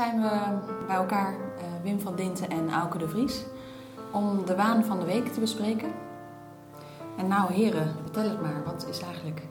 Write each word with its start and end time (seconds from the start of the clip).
Zijn 0.00 0.20
we 0.20 0.58
bij 0.86 0.96
elkaar, 0.96 1.32
uh, 1.32 1.82
Wim 1.82 2.00
van 2.00 2.16
Dinten 2.16 2.50
en 2.50 2.70
Auke 2.70 2.98
de 2.98 3.08
Vries, 3.08 3.44
om 4.12 4.44
de 4.46 4.54
waan 4.54 4.84
van 4.84 5.00
de 5.00 5.06
week 5.06 5.26
te 5.26 5.40
bespreken. 5.40 5.92
En 7.18 7.28
nou 7.28 7.52
heren, 7.52 7.94
vertel 8.02 8.30
het 8.30 8.40
maar, 8.40 8.64
wat 8.64 8.86
is 8.88 9.00
eigenlijk 9.00 9.42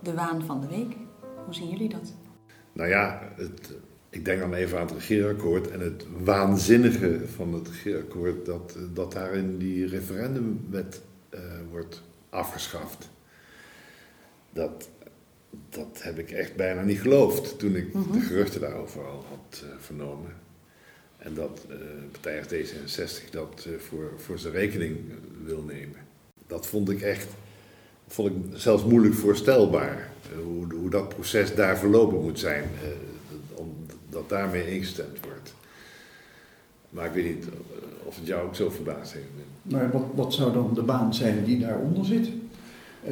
de 0.00 0.14
waan 0.14 0.44
van 0.44 0.60
de 0.60 0.66
week? 0.66 0.96
Hoe 1.44 1.54
zien 1.54 1.68
jullie 1.68 1.88
dat? 1.88 2.12
Nou 2.72 2.88
ja, 2.88 3.20
het, 3.36 3.74
ik 4.10 4.24
denk 4.24 4.40
dan 4.40 4.54
even 4.54 4.78
aan 4.78 4.86
het 4.86 4.94
regeerakkoord 4.94 5.70
en 5.70 5.80
het 5.80 6.06
waanzinnige 6.24 7.28
van 7.28 7.54
het 7.54 7.68
regeerakkoord 7.68 8.46
dat, 8.46 8.76
dat 8.92 9.12
daarin 9.12 9.58
die 9.58 9.86
referendumwet 9.86 11.02
uh, 11.34 11.40
wordt 11.70 12.02
afgeschaft. 12.30 13.10
Dat, 14.50 14.88
dat 15.68 16.02
heb 16.02 16.18
ik 16.18 16.30
echt 16.30 16.56
bijna 16.56 16.82
niet 16.82 17.00
geloofd 17.00 17.58
toen 17.58 17.76
ik 17.76 17.92
de 17.92 18.20
geruchten 18.20 18.60
daarover 18.60 19.06
al 19.06 19.24
had 19.28 19.62
uh, 19.64 19.70
vernomen. 19.78 20.32
En 21.18 21.34
dat 21.34 21.66
uh, 21.70 21.76
Partij 22.10 22.42
D66 22.44 23.30
dat 23.30 23.66
uh, 23.68 23.78
voor, 23.78 24.12
voor 24.16 24.38
zijn 24.38 24.52
rekening 24.52 24.96
wil 25.44 25.62
nemen. 25.62 25.96
Dat 26.46 26.66
vond 26.66 26.90
ik 26.90 27.00
echt, 27.00 27.28
vond 28.06 28.28
ik 28.30 28.34
zelfs 28.52 28.84
moeilijk 28.84 29.14
voorstelbaar. 29.14 30.10
hoe, 30.44 30.74
hoe 30.74 30.90
dat 30.90 31.08
proces 31.08 31.54
daar 31.54 31.78
verlopen 31.78 32.22
moet 32.22 32.38
zijn. 32.38 32.64
omdat 33.54 34.28
daarmee 34.28 34.74
ingestemd 34.74 35.18
wordt. 35.22 35.54
Maar 36.90 37.06
ik 37.06 37.12
weet 37.12 37.34
niet 37.34 37.46
of 38.04 38.16
het 38.16 38.26
jou 38.26 38.46
ook 38.46 38.54
zo 38.54 38.70
verbaasd 38.70 39.12
heeft. 39.12 39.26
Maar 39.62 39.90
wat, 39.90 40.04
wat 40.14 40.34
zou 40.34 40.52
dan 40.52 40.74
de 40.74 40.82
baan 40.82 41.14
zijn 41.14 41.44
die 41.44 41.58
daaronder 41.58 42.04
zit? 42.04 42.28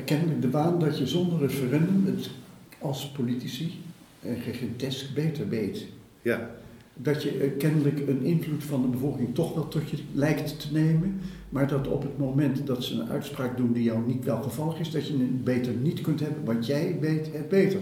Kennelijk 0.05 0.43
de 0.43 0.49
baan 0.49 0.79
dat 0.79 0.99
je 0.99 1.07
zonder 1.07 1.39
referendum 1.39 2.07
het 2.07 2.31
als 2.79 3.11
politici 3.11 3.73
en 4.21 4.37
gegentesk 4.37 5.15
beter 5.15 5.49
weet. 5.49 5.87
Ja. 6.23 6.51
Dat 6.95 7.23
je 7.23 7.55
kennelijk 7.59 8.09
een 8.09 8.23
invloed 8.23 8.65
van 8.65 8.83
de 8.83 8.89
bevolking 8.89 9.35
toch 9.35 9.55
wel 9.55 9.69
tot 9.69 9.91
je 9.91 9.97
lijkt 10.13 10.61
te 10.61 10.73
nemen, 10.73 11.21
maar 11.49 11.69
dat 11.69 11.89
op 11.89 12.03
het 12.03 12.19
moment 12.19 12.67
dat 12.67 12.85
ze 12.85 12.95
een 12.95 13.09
uitspraak 13.09 13.57
doen 13.57 13.73
die 13.73 13.83
jou 13.83 14.07
niet 14.07 14.25
welgevallig 14.25 14.79
is, 14.79 14.91
dat 14.91 15.07
je 15.07 15.13
het 15.13 15.45
beter 15.45 15.73
niet 15.73 16.01
kunt 16.01 16.21
hebben, 16.21 16.45
want 16.45 16.67
jij 16.67 16.97
weet 17.01 17.33
het 17.33 17.49
beter. 17.49 17.81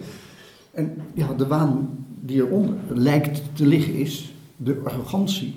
En 0.70 0.94
ja, 1.14 1.34
de 1.34 1.46
waan 1.46 2.04
die 2.20 2.36
eronder 2.36 2.76
lijkt 2.88 3.42
te 3.52 3.66
liggen 3.66 3.94
is 3.94 4.34
de 4.56 4.80
arrogantie. 4.84 5.54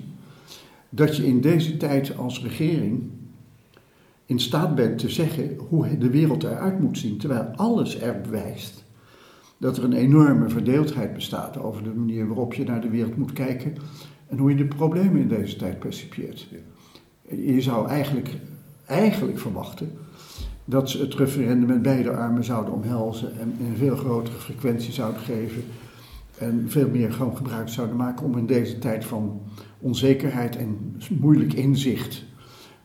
Dat 0.88 1.16
je 1.16 1.26
in 1.26 1.40
deze 1.40 1.76
tijd 1.76 2.16
als 2.16 2.42
regering 2.42 3.02
in 4.28 4.38
staat 4.40 4.74
bent 4.74 4.98
te 4.98 5.08
zeggen 5.08 5.56
hoe 5.68 5.98
de 5.98 6.10
wereld 6.10 6.42
eruit 6.42 6.80
moet 6.80 6.98
zien, 6.98 7.18
terwijl 7.18 7.42
alles 7.56 8.00
er 8.00 8.20
bewijst 8.20 8.84
dat 9.58 9.76
er 9.76 9.84
een 9.84 9.92
enorme 9.92 10.48
verdeeldheid 10.48 11.14
bestaat 11.14 11.58
over 11.58 11.82
de 11.82 11.94
manier 11.94 12.26
waarop 12.26 12.54
je 12.54 12.64
naar 12.64 12.80
de 12.80 12.88
wereld 12.88 13.16
moet 13.16 13.32
kijken 13.32 13.74
en 14.26 14.38
hoe 14.38 14.50
je 14.50 14.56
de 14.56 14.66
problemen 14.66 15.20
in 15.20 15.28
deze 15.28 15.56
tijd 15.56 15.78
percipieert. 15.78 16.48
Je 17.28 17.60
zou 17.60 17.88
eigenlijk, 17.88 18.36
eigenlijk 18.86 19.38
verwachten 19.38 19.90
dat 20.64 20.90
ze 20.90 21.00
het 21.00 21.14
referendum 21.14 21.68
met 21.68 21.82
beide 21.82 22.10
armen 22.10 22.44
zouden 22.44 22.74
omhelzen 22.74 23.40
en 23.40 23.54
een 23.60 23.76
veel 23.76 23.96
grotere 23.96 24.38
frequentie 24.38 24.92
zouden 24.92 25.20
geven 25.20 25.62
en 26.38 26.64
veel 26.66 26.88
meer 26.88 27.12
gewoon 27.12 27.36
gebruik 27.36 27.68
zouden 27.68 27.96
maken 27.96 28.26
om 28.26 28.38
in 28.38 28.46
deze 28.46 28.78
tijd 28.78 29.04
van 29.04 29.40
onzekerheid 29.80 30.56
en 30.56 30.96
moeilijk 31.20 31.52
inzicht 31.52 32.26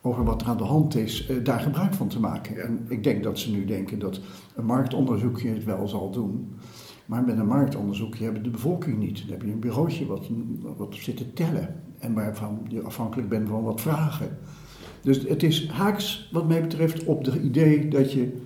over 0.06 0.23
wat 0.23 0.42
er 0.42 0.48
aan 0.48 0.58
de 0.58 0.64
hand 0.64 0.96
is, 0.96 1.26
eh, 1.26 1.36
daar 1.44 1.59
gebruik 1.59 1.94
van 1.94 2.08
te 2.08 2.20
maken. 2.20 2.64
En 2.64 2.86
ik 2.88 3.04
denk 3.04 3.23
dat 3.23 3.39
ze 3.39 3.52
nu 3.52 3.66
denken 3.66 4.00
dat 4.00 4.20
een 4.55 4.66
marktonderzoekje 4.66 5.50
het 5.50 5.64
wel 5.64 5.88
zal 5.88 6.11
doen. 6.11 6.55
Maar 7.05 7.23
met 7.23 7.38
een 7.38 7.48
marktonderzoekje 7.48 8.23
hebben 8.23 8.44
de 8.44 8.50
bevolking 8.50 8.98
niet. 8.98 9.20
Dan 9.20 9.30
heb 9.30 9.42
je 9.42 9.52
een 9.52 9.60
bureautje 9.60 10.05
wat, 10.05 10.30
wat 10.77 10.95
zit 10.95 11.17
te 11.17 11.33
tellen. 11.33 11.76
En 12.00 12.14
waarvan 12.14 12.66
je 12.67 12.82
afhankelijk 12.82 13.30
bent 13.30 13.50
van 13.50 13.64
wat 13.64 13.82
vragen. 13.82 14.38
Dus 15.02 15.27
het 15.27 15.44
is 15.44 15.67
haaks, 15.67 16.30
wat 16.32 16.48
mij 16.48 16.61
betreft, 16.61 17.04
op 17.04 17.26
het 17.26 17.36
idee 17.36 17.88
dat 17.88 18.11
je 18.11 18.42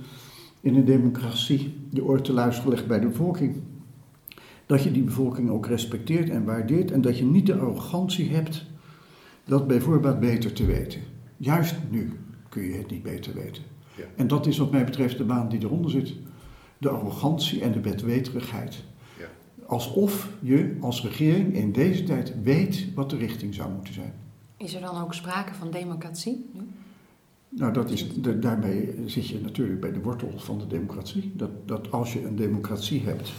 in 0.62 0.76
een 0.76 0.86
democratie 0.86 1.76
je 1.90 2.04
oor 2.04 2.22
te 2.22 2.34
luisteren 2.34 2.72
legt 2.72 2.88
bij 2.88 3.00
de 3.00 3.08
bevolking. 3.08 3.56
Dat 4.66 4.84
je 4.84 4.92
die 4.92 5.04
bevolking 5.04 5.50
ook 5.50 5.66
respecteert 5.66 6.30
en 6.30 6.46
waardeert. 6.46 6.92
En 6.92 7.02
dat 7.02 7.18
je 7.18 7.26
niet 7.26 7.46
de 7.46 7.56
arrogantie 7.56 8.30
hebt 8.30 8.66
dat 9.46 9.68
bijvoorbeeld 9.68 10.20
beter 10.20 10.54
te 10.54 10.66
weten. 10.66 11.02
Juist 11.38 11.76
nu 11.90 12.20
kun 12.50 12.64
je 12.64 12.74
het 12.74 12.92
niet 12.92 13.04
beter 13.04 13.34
weten. 13.34 13.64
Ja. 13.96 14.04
En 14.16 14.28
dat 14.28 14.46
is 14.46 14.58
wat 14.58 14.72
mij 14.72 14.86
betreft 14.86 15.18
de 15.18 15.24
baan 15.24 15.50
die 15.50 15.60
eronder 15.60 15.92
zit. 15.92 16.14
De 16.78 16.90
arrogantie 16.90 17.62
en 17.62 17.72
de 17.72 17.80
bedweterigheid. 17.80 18.84
Ja. 19.20 19.26
Alsof 19.66 20.30
je 20.40 20.78
als 20.80 21.04
regering 21.04 21.54
in 21.54 21.72
deze 21.72 22.04
tijd 22.04 22.34
weet 22.44 22.88
wat 22.96 23.10
de 23.10 23.18
richting 23.18 23.54
zou 23.54 23.72
moeten 23.72 23.94
zijn. 23.94 24.14
Is 24.58 24.74
er 24.74 24.82
dan 24.82 25.02
ook 25.02 25.14
sprake 25.14 25.54
van 25.54 25.72
democratie 25.72 26.50
nu? 26.54 26.62
Nou, 27.50 27.74
dat 27.74 27.92
is, 27.92 28.22
de, 28.22 28.40
daarmee 28.40 28.96
zit 29.06 29.28
je 29.28 29.42
natuurlijk 29.42 29.80
bij 29.80 29.92
de 29.92 30.02
wortel 30.02 30.32
van 30.36 30.60
de 30.60 30.68
democratie. 30.68 31.32
Dat, 31.36 31.50
dat 31.66 31.92
als 31.92 32.14
je 32.14 32.26
een 32.26 32.36
democratie 32.36 33.04
hebt, 33.04 33.34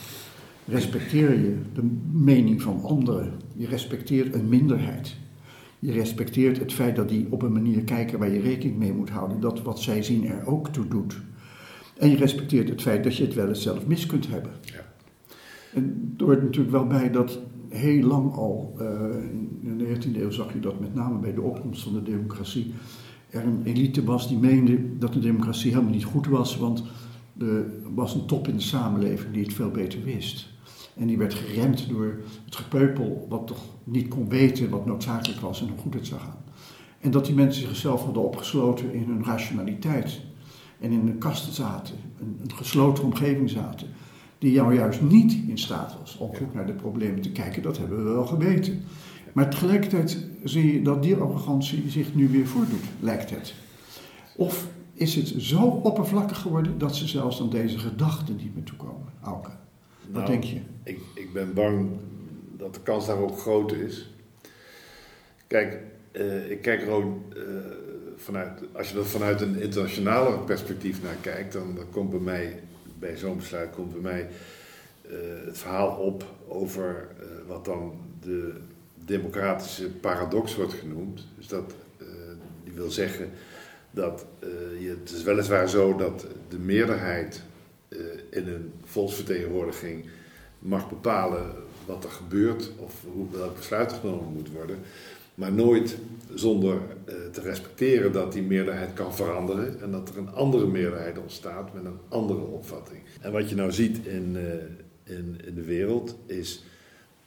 respecteer 0.65 1.41
je 1.41 1.57
de 1.75 1.99
mening 2.13 2.63
van 2.63 2.83
anderen. 2.83 3.33
Je 3.55 3.67
respecteert 3.67 4.35
een 4.35 4.49
minderheid. 4.49 5.17
Je 5.79 5.93
respecteert 5.93 6.59
het 6.59 6.73
feit 6.73 6.97
dat 6.97 7.09
die 7.09 7.27
op 7.31 7.43
een 7.43 7.53
manier 7.53 7.83
kijken 7.83 8.19
waar 8.19 8.31
je 8.31 8.41
rekening 8.41 8.79
mee 8.79 8.93
moet 8.93 9.11
houden, 9.11 9.41
dat 9.41 9.63
wat 9.63 9.81
zij 9.81 10.03
zien 10.03 10.27
er 10.27 10.47
ook 10.47 10.69
toe 10.69 10.89
doet. 10.89 11.21
En 11.99 12.11
je 12.11 12.17
respecteert 12.17 12.69
het 12.69 12.83
feit 12.83 13.05
dat 13.05 13.17
je 13.17 13.25
het 13.25 13.35
wel 13.35 13.49
eens 13.49 13.63
zelf 13.63 13.87
mis 13.87 14.07
kunt 14.07 14.29
hebben. 14.29 14.51
Ja. 14.63 14.93
En 15.75 16.15
er 16.19 16.25
hoort 16.25 16.43
natuurlijk 16.43 16.73
wel 16.73 16.87
bij 16.87 17.11
dat 17.11 17.39
heel 17.69 18.07
lang 18.07 18.33
al, 18.33 18.75
uh, 18.81 18.89
in 19.61 19.79
de 19.79 19.85
19e 19.85 20.21
eeuw 20.21 20.31
zag 20.31 20.53
je 20.53 20.61
dat 20.61 20.81
met 20.81 20.95
name 20.95 21.19
bij 21.19 21.35
de 21.35 21.43
opkomst 21.43 21.83
van 21.83 21.93
de 21.93 22.03
democratie, 22.03 22.73
er 23.31 23.45
een 23.45 23.61
elite 23.65 24.05
was 24.05 24.29
die 24.29 24.39
meende 24.39 24.99
dat 24.99 25.13
de 25.13 25.19
democratie 25.19 25.71
helemaal 25.71 25.93
niet 25.93 26.05
goed 26.05 26.27
was, 26.27 26.57
want 26.57 26.83
er 27.39 27.65
was 27.95 28.15
een 28.15 28.27
top 28.27 28.49
in 28.49 28.57
de 28.57 28.63
samenleving 28.63 29.33
die 29.33 29.43
het 29.43 29.53
veel 29.53 29.71
beter 29.71 30.05
wist. 30.05 30.49
En 30.99 31.07
die 31.07 31.19
werd 31.19 31.35
geremd 31.35 31.89
door 31.89 32.21
het 32.45 32.57
gepeupel, 32.57 33.27
wat 33.29 33.47
toch 33.47 33.65
niet 33.85 34.09
kon 34.09 34.29
weten 34.29 34.71
wat 34.71 34.87
noodzakelijk 34.87 35.41
was 35.41 35.61
en 35.61 35.69
hoe 35.69 35.79
goed 35.79 35.95
het 35.95 36.07
zou 36.07 36.21
gaan. 36.21 36.45
En 37.01 37.11
dat 37.11 37.25
die 37.25 37.35
mensen 37.35 37.63
zichzelf 37.63 38.05
hadden 38.05 38.23
opgesloten 38.23 38.93
in 38.93 39.05
hun 39.05 39.25
rationaliteit. 39.25 40.21
En 40.81 40.91
in 40.91 41.09
een 41.09 41.19
kast 41.19 41.55
zaten, 41.55 41.95
een, 42.21 42.39
een 42.43 42.57
gesloten 42.57 43.05
omgeving 43.05 43.51
zaten. 43.51 43.89
Die 44.39 44.53
jou 44.53 44.75
juist 44.75 45.01
niet 45.01 45.33
in 45.49 45.59
staat 45.59 45.97
was 46.01 46.17
om 46.17 46.37
goed 46.37 46.55
naar 46.55 46.67
de 46.67 46.73
problemen 46.73 47.21
te 47.21 47.33
kijken. 47.33 47.63
Dat 47.63 47.79
hebben 47.79 48.05
we 48.05 48.11
wel 48.11 48.27
geweten. 48.27 48.83
Maar 49.33 49.51
tegelijkertijd 49.51 50.27
zie 50.45 50.73
je 50.73 50.83
dat 50.83 51.03
die 51.03 51.17
arrogantie 51.17 51.91
zich 51.91 52.15
nu 52.15 52.29
weer 52.29 52.47
voordoet, 52.47 52.85
lijkt 53.01 53.31
het. 53.31 53.55
Of 54.37 54.69
is 54.93 55.15
het 55.15 55.35
zo 55.37 55.63
oppervlakkig 55.63 56.39
geworden 56.39 56.79
dat 56.79 56.97
ze 56.97 57.09
zelfs 57.09 57.41
aan 57.41 57.51
deze 57.51 57.79
gedachten 57.79 58.37
niet 58.37 58.55
meer 58.55 58.65
toekomen, 58.65 59.13
Auke? 59.23 59.51
Wat 60.11 60.23
nou, 60.23 60.27
denk 60.27 60.45
je? 60.45 60.61
Ik, 60.83 61.01
ik 61.15 61.33
ben 61.33 61.55
bang 61.55 61.89
dat 62.57 62.75
de 62.75 62.81
kans 62.81 63.07
daarop 63.07 63.39
groot 63.39 63.73
is. 63.73 64.11
Kijk, 65.47 65.79
uh, 66.13 66.51
ik 66.51 66.63
kijk 66.63 66.83
er 66.83 66.89
ook 66.89 67.35
uh, 67.37 67.43
vanuit, 68.17 68.61
als 68.73 68.91
je 68.91 68.99
er 68.99 69.07
vanuit 69.07 69.41
een 69.41 69.61
internationale 69.61 70.39
perspectief 70.39 71.03
naar 71.03 71.17
kijkt, 71.21 71.53
dan, 71.53 71.75
dan 71.75 71.91
komt 71.91 72.11
bij 72.11 72.21
mij, 72.21 72.63
bij 72.99 73.17
zo'n 73.17 73.37
besluit, 73.37 73.71
komt 73.71 73.93
bij 73.93 74.01
mij 74.01 74.29
uh, 75.11 75.17
het 75.45 75.59
verhaal 75.59 75.97
op 75.97 76.25
over 76.49 77.09
wat 77.47 77.65
dan 77.65 77.93
de 78.21 78.53
democratische 79.05 79.91
paradox 79.91 80.57
wordt 80.57 80.73
genoemd. 80.73 81.27
Dus 81.37 81.49
dat, 81.49 81.75
die 82.65 82.73
wil 82.73 82.91
zeggen 82.91 83.31
dat 83.91 84.27
je, 84.79 84.97
het 85.01 85.11
is 85.11 85.23
weliswaar 85.23 85.69
zo 85.69 85.97
dat 85.97 86.27
de 86.49 86.59
meerderheid 86.59 87.43
in 88.31 88.49
een 88.49 88.73
volksvertegenwoordiging 88.85 90.05
mag 90.59 90.89
bepalen 90.89 91.53
wat 91.87 92.05
er 92.05 92.11
gebeurt 92.11 92.71
of 92.77 92.95
hoe, 93.13 93.27
welk 93.31 93.57
besluit 93.57 93.93
genomen 93.93 94.33
moet 94.33 94.51
worden. 94.51 94.79
Maar 95.35 95.53
nooit 95.53 95.97
zonder 96.35 96.75
uh, 96.75 97.15
te 97.33 97.41
respecteren 97.41 98.13
dat 98.13 98.33
die 98.33 98.43
meerderheid 98.43 98.93
kan 98.93 99.15
veranderen 99.15 99.81
en 99.81 99.91
dat 99.91 100.09
er 100.09 100.19
een 100.19 100.33
andere 100.33 100.67
meerderheid 100.67 101.19
ontstaat 101.19 101.75
met 101.75 101.85
een 101.85 101.99
andere 102.09 102.41
opvatting. 102.41 103.01
En 103.21 103.33
wat 103.33 103.49
je 103.49 103.55
nou 103.55 103.73
ziet 103.73 104.07
in, 104.07 104.37
uh, 104.37 105.17
in, 105.17 105.41
in 105.45 105.55
de 105.55 105.65
wereld 105.65 106.17
is 106.27 106.65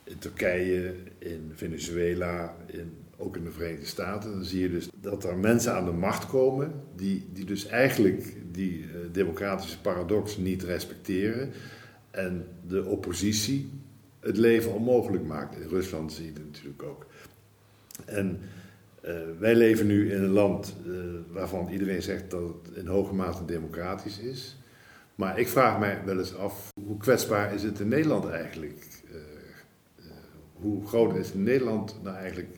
in 0.03 0.17
Turkije, 0.17 0.93
in 1.17 1.51
Venezuela, 1.55 2.55
in, 2.65 2.91
ook 3.17 3.35
in 3.35 3.43
de 3.43 3.51
Verenigde 3.51 3.85
Staten, 3.85 4.31
dan 4.31 4.43
zie 4.43 4.61
je 4.61 4.69
dus 4.69 4.89
dat 5.01 5.23
er 5.23 5.37
mensen 5.37 5.73
aan 5.73 5.85
de 5.85 5.91
macht 5.91 6.25
komen 6.25 6.71
die, 6.95 7.29
die 7.33 7.45
dus 7.45 7.65
eigenlijk 7.65 8.35
die 8.51 8.79
uh, 8.79 8.87
democratische 9.11 9.81
paradox 9.81 10.37
niet 10.37 10.63
respecteren 10.63 11.51
en 12.11 12.47
de 12.67 12.85
oppositie 12.85 13.69
het 14.19 14.37
leven 14.37 14.73
onmogelijk 14.73 15.25
maakt. 15.25 15.55
In 15.55 15.67
Rusland 15.67 16.13
zie 16.13 16.25
je 16.25 16.33
het 16.33 16.43
natuurlijk 16.45 16.83
ook. 16.83 17.05
En 18.05 18.39
uh, 19.05 19.11
wij 19.39 19.55
leven 19.55 19.87
nu 19.87 20.11
in 20.13 20.23
een 20.23 20.29
land 20.29 20.75
uh, 20.87 20.93
waarvan 21.31 21.69
iedereen 21.69 22.01
zegt 22.01 22.31
dat 22.31 22.41
het 22.41 22.75
in 22.77 22.87
hoge 22.87 23.13
mate 23.13 23.45
democratisch 23.45 24.19
is. 24.19 24.57
Maar 25.15 25.39
ik 25.39 25.47
vraag 25.47 25.79
mij 25.79 26.01
wel 26.05 26.17
eens 26.19 26.35
af, 26.35 26.69
hoe 26.85 26.97
kwetsbaar 26.97 27.53
is 27.53 27.63
het 27.63 27.79
in 27.79 27.87
Nederland 27.87 28.29
eigenlijk? 28.29 29.01
Hoe 30.53 30.87
groot 30.87 31.15
is 31.15 31.33
Nederland 31.33 31.99
nou 32.03 32.17
eigenlijk 32.17 32.57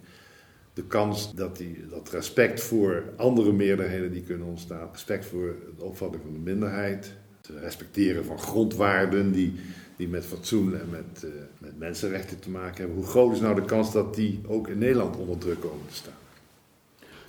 de 0.74 0.84
kans 0.84 1.34
dat 1.34 1.58
die, 1.58 1.86
dat 1.90 2.10
respect 2.10 2.62
voor 2.62 3.04
andere 3.18 3.52
meerderheden 3.52 4.12
die 4.12 4.22
kunnen 4.22 4.48
ontstaan, 4.48 4.90
respect 4.92 5.26
voor 5.26 5.56
de 5.78 5.84
opvatting 5.84 6.24
van 6.24 6.34
de 6.34 6.40
minderheid, 6.40 7.14
het 7.42 7.58
respecteren 7.62 8.26
van 8.26 8.40
grondwaarden 8.40 9.32
die, 9.32 9.54
die 9.96 10.08
met 10.08 10.26
fatsoen 10.26 10.80
en 10.80 10.90
met, 10.90 11.24
uh, 11.26 11.32
met 11.58 11.80
mensenrechten 11.80 12.40
te 12.40 12.50
maken 12.50 12.78
hebben. 12.78 12.96
Hoe 12.96 13.06
groot 13.06 13.34
is 13.34 13.40
nou 13.40 13.56
de 13.56 13.66
kans 13.66 13.92
dat 13.92 14.16
die 14.16 14.40
ook 14.48 14.68
in 14.68 14.78
Nederland 14.78 15.16
onder 15.18 15.38
druk 15.38 15.62
komen 15.62 15.88
te 15.88 15.96
staan? 15.96 16.14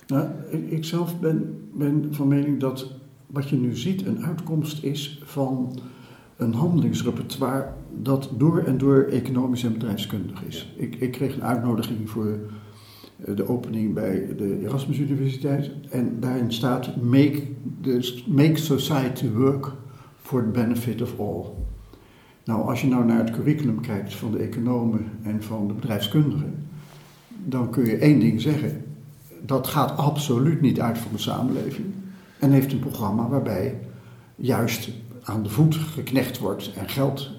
Nou, 0.07 0.29
ik 0.69 0.85
zelf 0.85 1.19
ben, 1.19 1.69
ben 1.73 2.07
van 2.11 2.27
mening 2.27 2.59
dat 2.59 2.91
wat 3.27 3.49
je 3.49 3.55
nu 3.55 3.75
ziet 3.75 4.05
een 4.05 4.25
uitkomst 4.25 4.83
is 4.83 5.21
van 5.23 5.79
een 6.37 6.53
handelingsrepertoire 6.53 7.67
dat 8.01 8.29
door 8.37 8.59
en 8.59 8.77
door 8.77 9.03
economisch 9.03 9.63
en 9.63 9.73
bedrijfskundig 9.73 10.43
is. 10.43 10.73
Ik, 10.75 10.95
ik 10.95 11.11
kreeg 11.11 11.35
een 11.35 11.43
uitnodiging 11.43 12.09
voor 12.09 12.27
eh, 12.27 12.33
de 13.33 13.47
opening 13.47 13.93
bij 13.93 14.27
de 14.37 14.59
Erasmus 14.63 14.97
Universiteit 14.97 15.71
en 15.89 16.19
daarin 16.19 16.53
staat 16.53 17.01
make, 17.01 17.43
the, 17.81 18.23
make 18.27 18.55
society 18.57 19.31
work 19.31 19.71
for 20.21 20.43
the 20.43 20.49
benefit 20.49 21.01
of 21.01 21.19
all. 21.19 21.43
Nou, 22.43 22.67
als 22.67 22.81
je 22.81 22.87
nou 22.87 23.05
naar 23.05 23.17
het 23.17 23.31
curriculum 23.31 23.81
kijkt 23.81 24.13
van 24.13 24.31
de 24.31 24.37
economen 24.37 25.05
en 25.23 25.43
van 25.43 25.67
de 25.67 25.73
bedrijfskundigen, 25.73 26.67
dan 27.43 27.69
kun 27.69 27.85
je 27.85 27.97
één 27.97 28.19
ding 28.19 28.41
zeggen. 28.41 28.83
Dat 29.41 29.67
gaat 29.67 29.97
absoluut 29.97 30.61
niet 30.61 30.79
uit 30.79 30.97
van 30.97 31.11
de 31.11 31.17
samenleving. 31.17 31.87
En 32.39 32.51
heeft 32.51 32.71
een 32.71 32.79
programma 32.79 33.27
waarbij 33.27 33.79
juist 34.35 34.89
aan 35.23 35.43
de 35.43 35.49
voet 35.49 35.75
geknecht 35.75 36.37
wordt 36.37 36.73
en 36.73 36.89
geld 36.89 37.31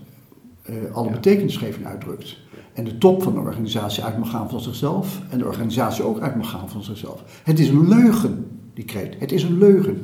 uh, 0.70 0.94
alle 0.94 1.10
betekenisgeving 1.10 1.86
uitdrukt. 1.86 2.38
En 2.76 2.84
de 2.84 2.98
top 2.98 3.22
van 3.22 3.32
de 3.32 3.40
organisatie 3.40 4.04
uit 4.04 4.18
mag 4.18 4.30
gaan 4.30 4.50
van 4.50 4.60
zichzelf 4.60 5.22
en 5.28 5.38
de 5.38 5.44
organisatie 5.44 6.04
ook 6.04 6.20
uit 6.20 6.36
mag 6.36 6.50
gaan 6.50 6.68
van 6.68 6.82
zichzelf. 6.82 7.40
Het 7.44 7.58
is 7.58 7.68
een 7.68 7.88
leugen, 7.88 8.46
die 8.74 8.84
kreet. 8.84 9.14
Het 9.18 9.32
is 9.32 9.42
een 9.42 9.58
leugen. 9.58 9.98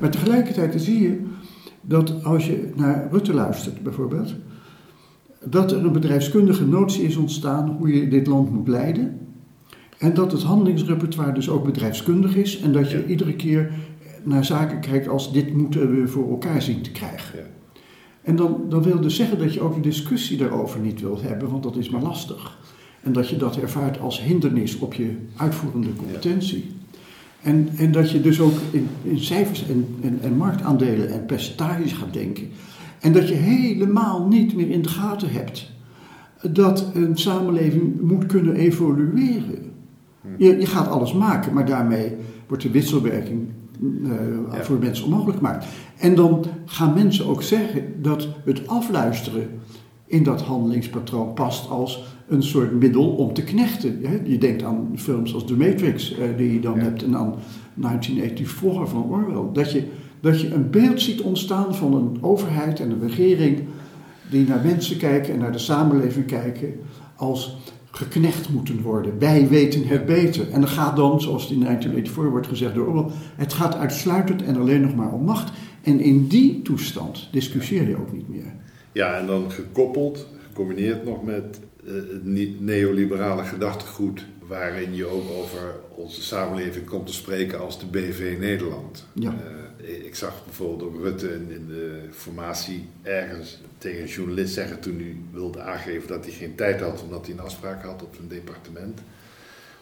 Maar 0.00 0.10
tegelijkertijd 0.10 0.82
zie 0.82 1.00
je 1.00 1.26
dat 1.80 2.24
als 2.24 2.46
je 2.46 2.72
naar 2.74 3.08
Rutte 3.10 3.34
luistert 3.34 3.82
bijvoorbeeld, 3.82 4.34
dat 5.44 5.72
er 5.72 5.84
een 5.84 5.92
bedrijfskundige 5.92 6.66
notie 6.66 7.02
is 7.02 7.16
ontstaan 7.16 7.76
hoe 7.78 7.94
je 7.94 8.08
dit 8.08 8.26
land 8.26 8.50
moet 8.50 8.68
leiden. 8.68 9.18
En 9.98 10.14
dat 10.14 10.32
het 10.32 10.42
handelingsrepertoire 10.42 11.32
dus 11.32 11.48
ook 11.48 11.64
bedrijfskundig 11.64 12.36
is 12.36 12.60
en 12.60 12.72
dat 12.72 12.90
je 12.90 13.06
iedere 13.06 13.36
keer 13.36 13.72
naar 14.22 14.44
zaken 14.44 14.80
kijkt 14.80 15.08
als 15.08 15.32
dit 15.32 15.54
moeten 15.54 15.90
we 15.90 16.08
voor 16.08 16.30
elkaar 16.30 16.62
zien 16.62 16.82
te 16.82 16.92
krijgen. 16.92 17.38
Ja. 17.38 17.57
En 18.28 18.36
dan, 18.36 18.60
dan 18.68 18.82
wil 18.82 19.00
dus 19.00 19.16
zeggen 19.16 19.38
dat 19.38 19.54
je 19.54 19.60
ook 19.60 19.74
de 19.74 19.80
discussie 19.80 20.36
daarover 20.36 20.80
niet 20.80 21.00
wilt 21.00 21.22
hebben, 21.22 21.50
want 21.50 21.62
dat 21.62 21.76
is 21.76 21.88
maar 21.88 22.02
lastig. 22.02 22.58
En 23.00 23.12
dat 23.12 23.28
je 23.28 23.36
dat 23.36 23.56
ervaart 23.56 24.00
als 24.00 24.22
hindernis 24.22 24.78
op 24.78 24.94
je 24.94 25.16
uitvoerende 25.36 25.94
competentie. 25.96 26.64
En, 27.42 27.68
en 27.76 27.92
dat 27.92 28.10
je 28.10 28.20
dus 28.20 28.40
ook 28.40 28.58
in, 28.70 28.88
in 29.02 29.18
cijfers 29.18 29.68
en, 29.68 29.86
en, 30.00 30.18
en 30.22 30.36
marktaandelen 30.36 31.10
en 31.10 31.26
percentages 31.26 31.92
gaat 31.92 32.12
denken. 32.12 32.48
En 33.00 33.12
dat 33.12 33.28
je 33.28 33.34
helemaal 33.34 34.26
niet 34.26 34.54
meer 34.54 34.70
in 34.70 34.82
de 34.82 34.88
gaten 34.88 35.30
hebt 35.30 35.70
dat 36.42 36.90
een 36.94 37.16
samenleving 37.16 38.00
moet 38.00 38.26
kunnen 38.26 38.54
evolueren. 38.54 39.72
Hm. 40.20 40.28
Je, 40.38 40.58
je 40.58 40.66
gaat 40.66 40.88
alles 40.88 41.12
maken, 41.12 41.52
maar 41.52 41.66
daarmee 41.66 42.12
wordt 42.46 42.62
de 42.62 42.70
wisselwerking 42.70 43.48
uh, 43.80 44.60
voor 44.60 44.78
mensen 44.78 45.04
onmogelijk 45.04 45.36
gemaakt. 45.36 45.66
En 45.98 46.14
dan 46.14 46.44
gaan 46.64 46.94
mensen 46.94 47.26
ook 47.26 47.42
zeggen 47.42 48.02
dat 48.02 48.28
het 48.44 48.66
afluisteren 48.66 49.48
in 50.06 50.22
dat 50.22 50.42
handelingspatroon 50.42 51.34
past 51.34 51.68
als 51.68 52.04
een 52.28 52.42
soort 52.42 52.72
middel 52.72 53.08
om 53.08 53.34
te 53.34 53.42
knechten. 53.42 54.00
Je 54.24 54.38
denkt 54.38 54.62
aan 54.62 54.88
films 54.96 55.34
als 55.34 55.44
The 55.44 55.56
Matrix, 55.56 56.12
uh, 56.12 56.18
die 56.36 56.52
je 56.52 56.60
dan 56.60 56.78
hebt, 56.78 57.02
en 57.02 57.16
aan 57.16 57.34
1984 57.74 58.88
van 58.88 59.04
Orwell. 59.04 59.52
Dat 59.52 59.72
je, 59.72 59.84
dat 60.20 60.40
je 60.40 60.52
een 60.52 60.70
beeld 60.70 61.00
ziet 61.00 61.20
ontstaan 61.20 61.74
van 61.74 61.94
een 61.94 62.18
overheid 62.20 62.80
en 62.80 62.90
een 62.90 63.08
regering 63.08 63.64
die 64.30 64.46
naar 64.48 64.64
mensen 64.64 64.96
kijken 64.96 65.32
en 65.32 65.38
naar 65.38 65.52
de 65.52 65.58
samenleving 65.58 66.26
kijken 66.26 66.74
als 67.16 67.56
geknecht 67.98 68.48
moeten 68.48 68.82
worden. 68.82 69.18
Wij 69.18 69.48
weten 69.48 69.86
het 69.86 70.06
beter. 70.06 70.50
En 70.50 70.60
dan 70.60 70.68
gaat 70.68 70.96
dan, 70.96 71.20
zoals 71.20 71.50
in 71.50 71.60
1984 71.60 72.30
wordt 72.30 72.46
gezegd 72.46 72.74
door 72.74 72.86
Orwell, 72.86 73.12
het 73.36 73.52
gaat 73.52 73.74
uitsluitend 73.74 74.42
en 74.42 74.56
alleen 74.56 74.80
nog 74.80 74.94
maar 74.94 75.12
om 75.12 75.24
macht. 75.24 75.52
En 75.82 76.00
in 76.00 76.26
die 76.26 76.62
toestand 76.62 77.28
discussieer 77.32 77.88
je 77.88 77.96
ook 77.96 78.12
niet 78.12 78.28
meer. 78.28 78.54
Ja, 78.92 79.18
en 79.18 79.26
dan 79.26 79.50
gekoppeld, 79.50 80.26
gecombineerd 80.48 81.04
nog 81.04 81.24
met 81.24 81.60
uh, 81.84 81.92
het 81.94 82.60
neoliberale 82.60 83.42
gedachtegoed, 83.42 84.26
waarin 84.46 84.94
je 84.94 85.06
ook 85.06 85.30
over 85.42 85.74
onze 85.96 86.22
samenleving 86.22 86.86
komt 86.86 87.06
te 87.06 87.12
spreken 87.12 87.60
als 87.60 87.80
de 87.80 87.86
BV 87.86 88.36
Nederland. 88.40 89.06
Ja. 89.12 89.30
Uh, 89.30 89.67
ik 89.88 90.14
zag 90.14 90.44
bijvoorbeeld 90.44 90.82
ook 90.82 91.02
Rutte 91.02 91.32
in, 91.32 91.50
in, 91.50 91.66
de 91.66 92.00
formatie 92.10 92.88
ergens 93.02 93.60
tegen 93.78 94.02
een 94.02 94.08
journalist 94.08 94.54
zeggen 94.54 94.80
toen 94.80 94.96
hij 94.96 95.16
wilde 95.32 95.60
aangeven 95.60 96.08
dat 96.08 96.24
hij 96.24 96.34
geen 96.34 96.54
tijd 96.54 96.80
had 96.80 97.02
omdat 97.02 97.26
hij 97.26 97.34
een 97.34 97.40
afspraak 97.40 97.82
had 97.82 98.02
op 98.02 98.14
zijn 98.14 98.28
departement. 98.28 99.00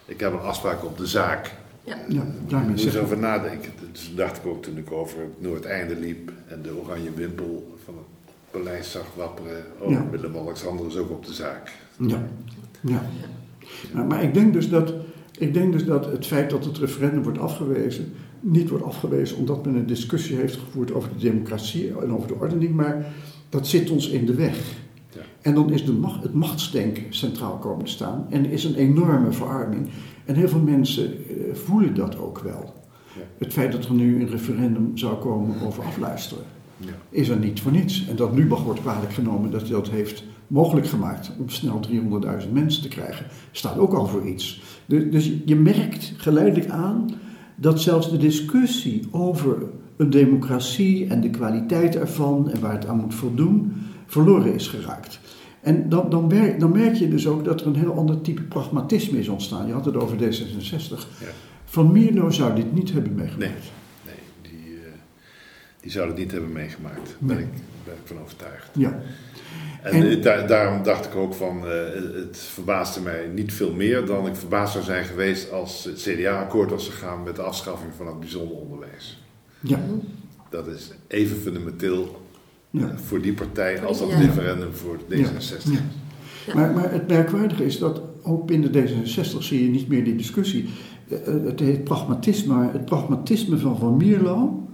Ik 0.04 0.20
heb 0.20 0.32
een 0.32 0.38
afspraak 0.38 0.84
op 0.84 0.96
de 0.96 1.06
zaak. 1.06 1.52
Ja, 1.84 1.98
ja 2.08 2.26
daar 2.48 2.60
moet 2.60 2.84
eens 2.84 2.96
over 2.96 3.18
nadenken. 3.18 3.72
Dus 3.92 4.12
dacht 4.14 4.36
ik 4.36 4.46
ook 4.46 4.62
toen 4.62 4.76
ik 4.76 4.92
over 4.92 5.18
het 5.18 5.40
Noordeinde 5.40 5.96
liep 5.96 6.32
en 6.46 6.62
de 6.62 6.74
oranje 6.74 7.12
wimpel 7.14 7.76
van 7.84 7.94
het 7.96 8.04
paleis 8.50 8.90
zag 8.90 9.14
wapperen. 9.14 9.64
Oh, 9.78 9.90
ja. 9.90 10.10
Willem-Alexander 10.10 10.86
is 10.86 10.96
ook 10.96 11.10
op 11.10 11.26
de 11.26 11.32
zaak. 11.32 11.72
Ja, 11.96 12.28
ja. 12.80 13.02
Maar 14.02 14.22
ik 14.22 14.34
denk, 14.34 14.52
dus 14.52 14.68
dat, 14.68 14.92
ik 15.38 15.54
denk 15.54 15.72
dus 15.72 15.84
dat 15.84 16.06
het 16.06 16.26
feit 16.26 16.50
dat 16.50 16.64
het 16.64 16.78
referendum 16.78 17.22
wordt 17.22 17.38
afgewezen, 17.38 18.12
niet 18.40 18.68
wordt 18.68 18.84
afgewezen 18.84 19.36
omdat 19.36 19.64
men 19.64 19.74
een 19.74 19.86
discussie 19.86 20.36
heeft 20.36 20.56
gevoerd 20.56 20.92
over 20.92 21.08
de 21.08 21.30
democratie 21.30 21.88
en 21.88 22.12
over 22.12 22.28
de 22.28 22.34
ordening, 22.34 22.74
maar 22.74 23.06
dat 23.48 23.66
zit 23.66 23.90
ons 23.90 24.08
in 24.08 24.26
de 24.26 24.34
weg. 24.34 24.58
Ja. 25.14 25.20
En 25.40 25.54
dan 25.54 25.72
is 25.72 25.84
de 25.84 25.92
macht, 25.92 26.22
het 26.22 26.34
machtsdenken 26.34 27.02
centraal 27.08 27.56
komen 27.56 27.84
te 27.84 27.90
staan 27.90 28.26
en 28.30 28.44
er 28.44 28.52
is 28.52 28.64
een 28.64 28.74
enorme 28.74 29.32
verarming. 29.32 29.88
En 30.24 30.34
heel 30.34 30.48
veel 30.48 30.60
mensen 30.60 31.12
uh, 31.12 31.54
voelen 31.54 31.94
dat 31.94 32.18
ook 32.18 32.38
wel. 32.38 32.74
Ja. 33.14 33.22
Het 33.38 33.52
feit 33.52 33.72
dat 33.72 33.84
er 33.84 33.92
nu 33.92 34.20
een 34.20 34.28
referendum 34.28 34.96
zou 34.96 35.16
komen 35.16 35.60
over 35.66 35.84
afluisteren, 35.84 36.44
ja. 36.76 36.92
is 37.08 37.28
er 37.28 37.38
niet 37.38 37.60
voor 37.60 37.72
niets. 37.72 38.08
En 38.08 38.16
dat 38.16 38.34
Lubach 38.34 38.62
wordt 38.62 38.80
kwalijk 38.80 39.12
genomen 39.12 39.50
dat 39.50 39.60
hij 39.60 39.70
dat 39.70 39.90
heeft 39.90 40.24
mogelijk 40.46 40.86
gemaakt 40.86 41.30
om 41.38 41.48
snel 41.48 41.80
300.000 42.44 42.52
mensen 42.52 42.82
te 42.82 42.88
krijgen, 42.88 43.26
staat 43.52 43.78
ook 43.78 43.94
al 43.94 44.06
voor 44.06 44.26
iets. 44.26 44.62
Dus 44.86 45.32
je 45.44 45.56
merkt 45.56 46.12
geleidelijk 46.16 46.68
aan 46.68 47.10
dat 47.56 47.80
zelfs 47.80 48.10
de 48.10 48.16
discussie 48.16 49.02
over 49.10 49.56
een 49.96 50.10
democratie 50.10 51.06
en 51.06 51.20
de 51.20 51.30
kwaliteit 51.30 51.96
ervan 51.96 52.50
en 52.50 52.60
waar 52.60 52.72
het 52.72 52.86
aan 52.86 53.00
moet 53.00 53.14
voldoen, 53.14 53.72
verloren 54.06 54.54
is 54.54 54.68
geraakt. 54.68 55.20
En 55.60 55.88
dan, 55.88 56.10
dan, 56.10 56.26
merk, 56.26 56.60
dan 56.60 56.72
merk 56.72 56.94
je 56.94 57.08
dus 57.08 57.26
ook 57.26 57.44
dat 57.44 57.60
er 57.60 57.66
een 57.66 57.74
heel 57.74 57.94
ander 57.94 58.20
type 58.20 58.42
pragmatisme 58.42 59.18
is 59.18 59.28
ontstaan. 59.28 59.66
Je 59.66 59.72
had 59.72 59.84
het 59.84 59.96
over 59.96 60.16
D66. 60.16 60.88
Ja. 61.20 61.26
Van 61.64 61.92
Mierlo 61.92 62.30
zou 62.30 62.54
dit 62.54 62.74
niet 62.74 62.92
hebben 62.92 63.14
meegemaakt. 63.14 63.52
Nee, 63.52 63.62
die 65.86 65.94
zou 65.94 66.08
het 66.08 66.16
niet 66.16 66.32
hebben 66.32 66.52
meegemaakt. 66.52 67.16
Daar 67.18 67.36
ben, 67.36 67.38
ik, 67.38 67.52
ben 67.84 67.94
ik 67.94 68.00
van 68.04 68.18
overtuigd. 68.22 68.70
Ja. 68.72 69.00
En, 69.82 70.20
daarom 70.46 70.82
dacht 70.82 71.06
ik 71.06 71.14
ook 71.14 71.34
van, 71.34 71.56
uh, 71.56 71.72
het 72.14 72.38
verbaasde 72.38 73.00
mij 73.00 73.26
niet 73.34 73.52
veel 73.52 73.72
meer 73.72 74.06
dan 74.06 74.26
ik 74.26 74.34
verbaasd 74.36 74.72
zou 74.72 74.84
zijn 74.84 75.04
geweest 75.04 75.50
als 75.50 75.84
het 75.84 76.02
CDA 76.02 76.40
akkoord 76.40 76.70
was 76.70 76.88
gegaan 76.88 77.22
met 77.22 77.36
de 77.36 77.42
afschaffing 77.42 77.92
van 77.96 78.06
het 78.06 78.20
bijzonder 78.20 78.56
onderwijs. 78.56 79.22
Ja. 79.60 79.80
Dat 80.50 80.66
is 80.66 80.90
even 81.06 81.36
fundamenteel 81.36 82.22
ja. 82.70 82.88
Eh, 82.88 82.96
voor 82.96 83.20
die 83.20 83.32
partij 83.32 83.84
als 83.84 83.98
dat 83.98 84.12
referendum 84.12 84.72
voor 84.72 84.98
D66. 85.10 85.70
Ja. 85.70 86.54
Maar, 86.54 86.70
maar 86.74 86.92
het 86.92 87.08
merkwaardige 87.08 87.64
is 87.64 87.78
dat 87.78 88.00
ook 88.22 88.46
binnen 88.46 88.72
D66 88.72 89.38
zie 89.38 89.62
je 89.62 89.70
niet 89.70 89.88
meer 89.88 90.04
die 90.04 90.16
discussie. 90.16 90.68
Eh, 91.08 91.18
het 91.44 91.60
heet 91.60 91.84
pragmatisme, 91.84 92.70
het 92.72 92.84
pragmatisme 92.84 93.58
van 93.58 93.78
Van 93.78 93.96
Mierlo 93.96 94.65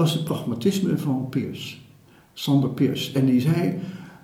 was 0.00 0.12
het 0.12 0.24
pragmatisme 0.24 0.98
van 0.98 1.26
Peers. 1.30 1.80
Sander 2.32 2.70
Peers. 2.70 3.12
En 3.12 3.26
die 3.26 3.40
zei, 3.40 3.74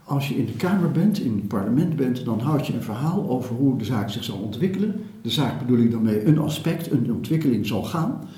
als 0.05 0.29
je 0.29 0.35
in 0.35 0.47
de 0.47 0.53
Kamer 0.53 0.91
bent, 0.91 1.21
in 1.21 1.35
het 1.35 1.49
parlement 1.49 1.97
bent, 1.97 2.25
dan 2.25 2.41
houd 2.41 2.67
je 2.67 2.73
een 2.73 2.83
verhaal 2.83 3.29
over 3.29 3.55
hoe 3.55 3.79
de 3.79 3.85
zaak 3.85 4.11
zich 4.11 4.25
zal 4.25 4.39
ontwikkelen. 4.39 4.95
De 5.23 5.31
zaak 5.31 5.59
bedoel 5.59 5.85
ik 5.85 5.91
dan 5.91 6.03
mee 6.03 6.27
een 6.27 6.39
aspect, 6.39 6.91
een 6.91 7.13
ontwikkeling 7.13 7.67
zal 7.67 7.83
gaan. 7.83 8.29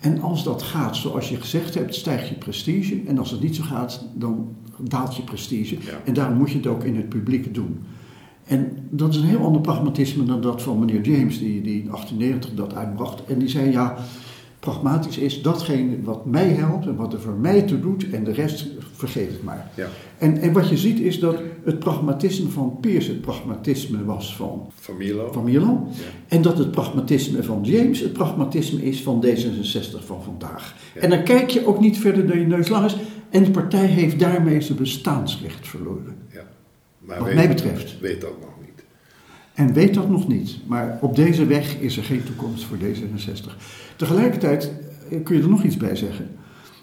En 0.00 0.20
als 0.20 0.44
dat 0.44 0.62
gaat 0.62 0.96
zoals 0.96 1.28
je 1.28 1.36
gezegd 1.36 1.74
hebt, 1.74 1.94
stijgt 1.94 2.28
je 2.28 2.34
prestige. 2.34 3.00
En 3.06 3.18
als 3.18 3.30
het 3.30 3.40
niet 3.40 3.56
zo 3.56 3.62
gaat, 3.62 4.04
dan 4.14 4.48
daalt 4.78 5.16
je 5.16 5.22
prestige. 5.22 5.76
En 6.04 6.14
daarom 6.14 6.38
moet 6.38 6.50
je 6.50 6.56
het 6.56 6.66
ook 6.66 6.84
in 6.84 6.96
het 6.96 7.08
publiek 7.08 7.54
doen. 7.54 7.78
En 8.44 8.76
dat 8.90 9.10
is 9.10 9.16
een 9.16 9.28
heel 9.28 9.44
ander 9.44 9.60
pragmatisme 9.60 10.24
dan 10.24 10.40
dat 10.40 10.62
van 10.62 10.78
meneer 10.78 11.00
James, 11.00 11.38
die, 11.38 11.62
die 11.62 11.80
in 11.82 11.88
1890 11.88 12.54
dat 12.54 12.74
uitbracht. 12.74 13.24
En 13.24 13.38
die 13.38 13.48
zei, 13.48 13.70
ja, 13.70 13.96
pragmatisch 14.64 15.18
is 15.18 15.42
datgene 15.42 16.02
wat 16.02 16.26
mij 16.26 16.48
helpt 16.48 16.86
en 16.86 16.96
wat 16.96 17.12
er 17.12 17.20
voor 17.20 17.32
mij 17.34 17.62
toe 17.62 17.80
doet 17.80 18.10
en 18.10 18.24
de 18.24 18.32
rest 18.32 18.66
vergeet 18.92 19.28
het 19.30 19.42
maar. 19.42 19.70
Ja. 19.74 19.86
En, 20.18 20.38
en 20.40 20.52
wat 20.52 20.68
je 20.68 20.76
ziet 20.76 21.00
is 21.00 21.20
dat 21.20 21.36
het 21.64 21.78
pragmatisme 21.78 22.48
van 22.48 22.76
Peirce 22.80 23.10
het 23.10 23.20
pragmatisme 23.20 24.04
was 24.04 24.36
van, 24.36 24.66
Van 24.74 24.96
Mierlo. 24.96 25.32
van 25.32 25.44
Mierlo. 25.44 25.86
Ja. 25.90 26.02
En 26.28 26.42
dat 26.42 26.58
het 26.58 26.70
pragmatisme 26.70 27.42
van 27.42 27.60
James 27.62 28.00
het 28.00 28.12
pragmatisme 28.12 28.82
is 28.82 29.02
van 29.02 29.24
D66 29.26 30.04
van 30.06 30.22
vandaag. 30.22 30.74
Ja. 30.94 31.00
En 31.00 31.10
dan 31.10 31.22
kijk 31.22 31.50
je 31.50 31.66
ook 31.66 31.80
niet 31.80 31.98
verder 31.98 32.26
dan 32.26 32.38
je 32.38 32.46
neus 32.46 32.68
lang 32.68 32.84
is. 32.84 32.96
En 33.30 33.44
de 33.44 33.50
partij 33.50 33.86
heeft 33.86 34.18
daarmee 34.18 34.60
zijn 34.60 34.78
bestaansrecht 34.78 35.68
verloren. 35.68 36.16
Ja. 36.32 36.42
Maar 36.98 37.18
Wat 37.18 37.26
weet- 37.26 37.36
mij 37.36 37.48
betreft. 37.48 38.00
Weet 38.00 38.20
dat 38.20 38.30
nog. 38.40 38.48
En 39.54 39.72
weet 39.72 39.94
dat 39.94 40.08
nog 40.10 40.28
niet. 40.28 40.58
Maar 40.66 40.98
op 41.00 41.16
deze 41.16 41.46
weg 41.46 41.78
is 41.78 41.96
er 41.96 42.02
geen 42.02 42.24
toekomst 42.24 42.64
voor 42.64 42.76
D66. 42.76 43.56
Tegelijkertijd 43.96 44.72
eh, 45.10 45.22
kun 45.22 45.36
je 45.36 45.42
er 45.42 45.48
nog 45.48 45.62
iets 45.62 45.76
bij 45.76 45.96
zeggen. 45.96 46.28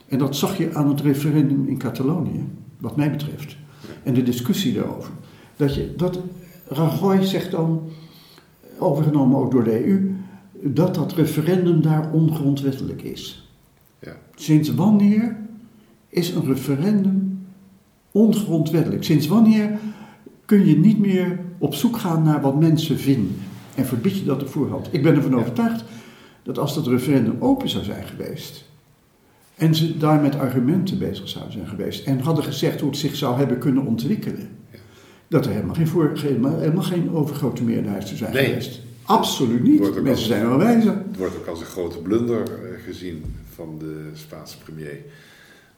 En 0.08 0.18
dat 0.18 0.36
zag 0.36 0.58
je 0.58 0.74
aan 0.74 0.90
het 0.90 1.02
referendum 1.02 1.68
in 1.68 1.78
Catalonië, 1.78 2.44
wat 2.78 2.96
mij 2.96 3.12
betreft. 3.12 3.56
En 4.04 4.14
de 4.14 4.24
discussie 4.24 4.74
daarover. 4.74 5.12
Dat, 5.56 5.76
je, 5.76 5.94
dat 5.98 6.20
Rajoy 6.68 7.24
zegt 7.24 7.52
dan, 7.52 7.90
overgenomen 8.78 9.40
ook 9.40 9.52
door 9.52 9.64
de 9.64 9.88
EU, 9.88 10.16
dat 10.64 10.96
dat 10.96 11.14
referendum 11.14 11.82
daar 11.82 12.12
ongrondwettelijk 12.12 13.02
is. 13.02 13.50
Ja. 14.00 14.16
Sinds 14.36 14.74
wanneer 14.74 15.38
is 16.10 16.30
een 16.30 16.46
referendum 16.46 17.40
ongrondwettelijk? 18.12 19.04
Sinds 19.04 19.28
wanneer 19.28 19.80
kun 20.46 20.66
je 20.66 20.78
niet 20.78 21.00
meer 21.00 21.40
op 21.62 21.76
zoek 21.76 21.98
gaan 21.98 22.24
naar 22.24 22.42
wat 22.42 22.60
mensen 22.60 22.98
vinden? 23.00 23.36
En 23.76 23.86
verbied 23.86 24.18
je 24.18 24.24
dat 24.26 24.42
op 24.42 24.50
voorhand? 24.50 24.88
Ik 24.92 25.04
ben 25.04 25.16
ervan 25.16 25.32
Ja. 25.32 25.38
overtuigd 25.38 25.84
dat 26.44 26.58
als 26.58 26.76
dat 26.76 26.88
referendum 26.88 27.36
open 27.40 27.70
zou 27.70 27.84
zijn 27.84 28.06
geweest. 28.08 28.70
en 29.56 29.76
ze 29.76 29.98
daar 29.98 30.22
met 30.22 30.36
argumenten 30.36 30.98
bezig 31.00 31.30
zouden 31.30 31.54
zijn 31.54 31.68
geweest. 31.68 32.06
en 32.06 32.20
hadden 32.20 32.44
gezegd 32.44 32.80
hoe 32.80 32.90
het 32.90 33.00
zich 33.00 33.16
zou 33.16 33.38
hebben 33.38 33.58
kunnen 33.58 33.86
ontwikkelen. 33.86 34.50
Ja. 34.72 34.78
dat 35.28 35.46
er 35.46 35.52
helemaal 35.52 35.76
geen, 35.76 35.88
voor, 35.88 36.12
helemaal, 36.16 36.60
helemaal 36.60 36.84
geen 36.84 37.12
overgrote 37.12 37.64
meerderheid 37.64 38.04
zou 38.06 38.18
zijn 38.18 38.34
Nee. 38.34 38.46
geweest. 38.46 38.80
Absoluut 39.04 39.64
niet. 39.64 40.02
Mensen 40.02 40.28
zijn 40.28 40.48
wel 40.48 40.58
wijzer. 40.58 40.94
Het 41.08 41.18
wordt 41.18 41.36
ook 41.38 41.46
als 41.48 41.60
een 41.60 41.66
grote 41.66 41.98
blunder 41.98 42.44
eh, 42.44 42.84
gezien 42.86 43.24
van 43.56 43.76
de 43.80 44.10
Spaanse 44.14 44.58
premier. 44.58 44.98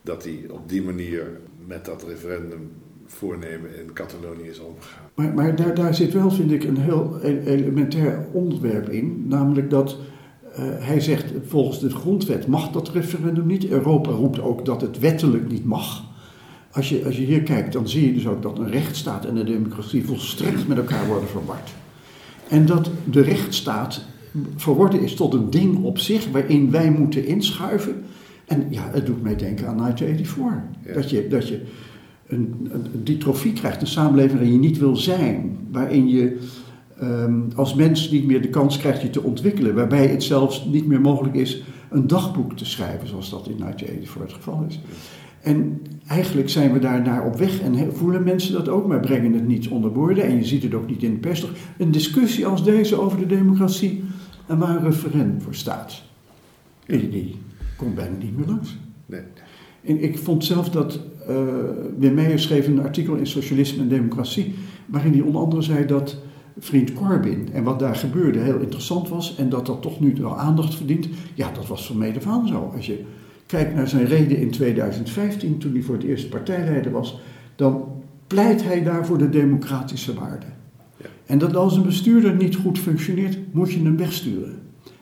Dat 0.01 0.23
hij 0.23 0.39
op 0.49 0.69
die 0.69 0.81
manier 0.81 1.39
met 1.67 1.85
dat 1.85 2.03
referendum 2.07 2.71
voornemen 3.05 3.79
in 3.79 3.93
Catalonië 3.93 4.47
is 4.47 4.59
omgegaan. 4.59 5.09
Maar, 5.15 5.33
maar 5.33 5.55
daar, 5.55 5.75
daar 5.75 5.95
zit 5.95 6.13
wel, 6.13 6.31
vind 6.31 6.51
ik, 6.51 6.63
een 6.63 6.77
heel 6.77 7.17
e- 7.21 7.43
elementair 7.45 8.25
onderwerp 8.31 8.89
in. 8.89 9.25
Namelijk 9.27 9.69
dat 9.69 9.97
eh, 10.55 10.63
hij 10.65 10.99
zegt, 10.99 11.31
volgens 11.45 11.79
de 11.79 11.89
grondwet 11.89 12.47
mag 12.47 12.71
dat 12.71 12.89
referendum 12.89 13.45
niet. 13.45 13.67
Europa 13.67 14.09
roept 14.09 14.41
ook 14.41 14.65
dat 14.65 14.81
het 14.81 14.99
wettelijk 14.99 15.51
niet 15.51 15.65
mag. 15.65 16.03
Als 16.71 16.89
je, 16.89 17.05
als 17.05 17.17
je 17.17 17.23
hier 17.23 17.43
kijkt, 17.43 17.73
dan 17.73 17.87
zie 17.87 18.05
je 18.05 18.13
dus 18.13 18.27
ook 18.27 18.41
dat 18.41 18.59
een 18.59 18.71
rechtsstaat 18.71 19.25
en 19.25 19.35
een 19.35 19.45
democratie 19.45 20.05
volstrekt 20.05 20.67
met 20.67 20.77
elkaar 20.77 21.07
worden 21.07 21.29
verward. 21.29 21.73
En 22.47 22.65
dat 22.65 22.89
de 23.11 23.21
rechtsstaat 23.21 24.05
verworden 24.55 25.01
is 25.01 25.13
tot 25.13 25.33
een 25.33 25.49
ding 25.49 25.83
op 25.83 25.97
zich 25.97 26.31
waarin 26.31 26.71
wij 26.71 26.91
moeten 26.91 27.25
inschuiven. 27.25 28.03
En 28.45 28.67
ja, 28.69 28.89
het 28.91 29.05
doet 29.05 29.21
mij 29.21 29.35
denken 29.35 29.67
aan 29.67 29.77
1984. 29.77 30.85
Ja. 30.85 30.93
Dat 30.93 31.09
je, 31.09 31.27
dat 31.27 31.47
je 31.47 31.61
een, 32.33 32.69
die 33.03 33.17
trofee 33.17 33.53
krijgt, 33.53 33.81
een 33.81 33.87
samenleving 33.87 34.33
waarin 34.33 34.53
je 34.53 34.59
niet 34.59 34.77
wil 34.77 34.95
zijn. 34.95 35.57
Waarin 35.71 36.09
je 36.09 36.39
ehm, 36.99 37.39
als 37.55 37.73
mens 37.73 38.11
niet 38.11 38.25
meer 38.25 38.41
de 38.41 38.49
kans 38.49 38.77
krijgt 38.77 39.01
je 39.01 39.09
te 39.09 39.23
ontwikkelen. 39.23 39.75
Waarbij 39.75 40.07
het 40.07 40.23
zelfs 40.23 40.65
niet 40.65 40.85
meer 40.85 41.01
mogelijk 41.01 41.35
is 41.35 41.63
een 41.89 42.07
dagboek 42.07 42.57
te 42.57 42.65
schrijven, 42.65 43.07
zoals 43.07 43.29
dat 43.29 43.47
in 43.47 43.57
1984 43.57 44.21
het 44.21 44.33
geval 44.33 44.65
is. 44.67 44.79
En 45.41 45.81
eigenlijk 46.07 46.49
zijn 46.49 46.73
we 46.73 46.79
daar 46.79 47.01
naar 47.01 47.25
op 47.25 47.35
weg 47.35 47.61
en 47.61 47.95
voelen 47.95 48.23
mensen 48.23 48.53
dat 48.53 48.69
ook, 48.69 48.87
maar 48.87 48.99
brengen 48.99 49.33
het 49.33 49.47
niet 49.47 49.67
onder 49.67 49.93
woorden. 49.93 50.23
En 50.23 50.35
je 50.35 50.45
ziet 50.45 50.63
het 50.63 50.73
ook 50.73 50.87
niet 50.87 51.03
in 51.03 51.11
de 51.11 51.19
pers. 51.19 51.39
Toch 51.39 51.51
Een 51.77 51.91
discussie 51.91 52.45
als 52.45 52.63
deze 52.63 53.01
over 53.01 53.17
de 53.17 53.25
democratie 53.25 54.03
en 54.47 54.57
waar 54.57 54.75
een 54.75 54.83
referendum 54.83 55.41
voor 55.41 55.55
staat, 55.55 56.01
die, 56.85 57.09
die 57.09 57.35
komt 57.77 57.95
bijna 57.95 58.15
niet 58.17 58.37
meer 58.37 58.47
langs. 58.47 58.77
Nee. 59.05 59.21
En 59.83 60.03
ik 60.03 60.17
vond 60.17 60.45
zelf 60.45 60.69
dat 60.69 60.99
eh 61.27 61.35
Wim 61.97 62.13
Meijer 62.13 62.39
schreef 62.39 62.67
een 62.67 62.81
artikel 62.81 63.15
in 63.15 63.27
Socialisme 63.27 63.81
en 63.81 63.89
Democratie, 63.89 64.53
waarin 64.85 65.11
hij 65.11 65.21
onder 65.21 65.41
andere 65.41 65.61
zei 65.61 65.85
dat 65.85 66.17
vriend 66.59 66.93
Corbyn 66.93 67.47
en 67.53 67.63
wat 67.63 67.79
daar 67.79 67.95
gebeurde 67.95 68.39
heel 68.39 68.59
interessant 68.59 69.09
was 69.09 69.35
en 69.35 69.49
dat 69.49 69.65
dat 69.65 69.81
toch 69.81 69.99
nu 69.99 70.15
wel 70.17 70.37
aandacht 70.37 70.75
verdient. 70.75 71.07
Ja, 71.33 71.51
dat 71.51 71.67
was 71.67 71.87
van 71.87 71.97
mede 71.97 72.21
van 72.21 72.47
zo. 72.47 72.71
Als 72.75 72.85
je 72.85 73.03
kijkt 73.45 73.75
naar 73.75 73.87
zijn 73.87 74.05
reden 74.05 74.37
in 74.37 74.51
2015, 74.51 75.57
toen 75.57 75.73
hij 75.73 75.81
voor 75.81 75.95
het 75.95 76.03
eerst 76.03 76.29
partijleider 76.29 76.91
was, 76.91 77.19
dan 77.55 77.85
pleit 78.27 78.63
hij 78.63 78.83
daar 78.83 79.05
voor 79.05 79.17
de 79.17 79.29
democratische 79.29 80.13
waarden. 80.13 80.53
Ja. 80.97 81.05
En 81.25 81.37
dat 81.37 81.55
als 81.55 81.75
een 81.75 81.83
bestuurder 81.83 82.35
niet 82.35 82.55
goed 82.55 82.79
functioneert, 82.79 83.37
moet 83.51 83.71
je 83.71 83.83
hem 83.83 83.97
wegsturen. 83.97 84.59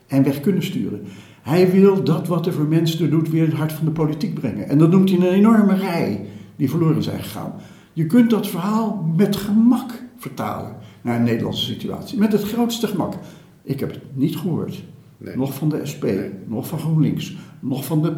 En 0.08 0.24
weg 0.24 0.40
kunnen 0.40 0.63
sturen. 0.63 1.01
Hij 1.41 1.71
wil 1.71 2.03
dat 2.03 2.27
wat 2.27 2.45
er 2.45 2.53
voor 2.53 2.65
mensen 2.65 3.10
doet 3.10 3.29
weer 3.29 3.43
in 3.43 3.50
het 3.50 3.57
hart 3.57 3.71
van 3.71 3.86
de 3.86 3.91
politiek 3.91 4.33
brengen. 4.33 4.69
En 4.69 4.77
dat 4.77 4.91
noemt 4.91 5.10
hij 5.10 5.19
een 5.19 5.33
enorme 5.33 5.75
rij 5.75 6.25
die 6.55 6.69
verloren 6.69 7.03
zijn 7.03 7.19
gegaan. 7.19 7.53
Je 7.93 8.05
kunt 8.05 8.29
dat 8.29 8.48
verhaal 8.48 9.05
met 9.15 9.36
gemak 9.36 10.03
vertalen 10.17 10.75
naar 11.01 11.15
een 11.15 11.24
Nederlandse 11.24 11.65
situatie. 11.65 12.19
Met 12.19 12.31
het 12.31 12.43
grootste 12.43 12.88
gemak. 12.88 13.13
Ik 13.63 13.79
heb 13.79 13.89
het 13.89 14.01
niet 14.13 14.38
gehoord. 14.38 14.83
Nee. 15.17 15.38
Nog 15.38 15.53
van 15.53 15.69
de 15.69 15.86
SP, 15.91 16.03
Nee. 16.03 16.29
nog 16.48 16.67
van 16.67 16.79
GroenLinks, 16.79 17.36
nog 17.60 17.86
van 17.86 18.01
de 18.01 18.13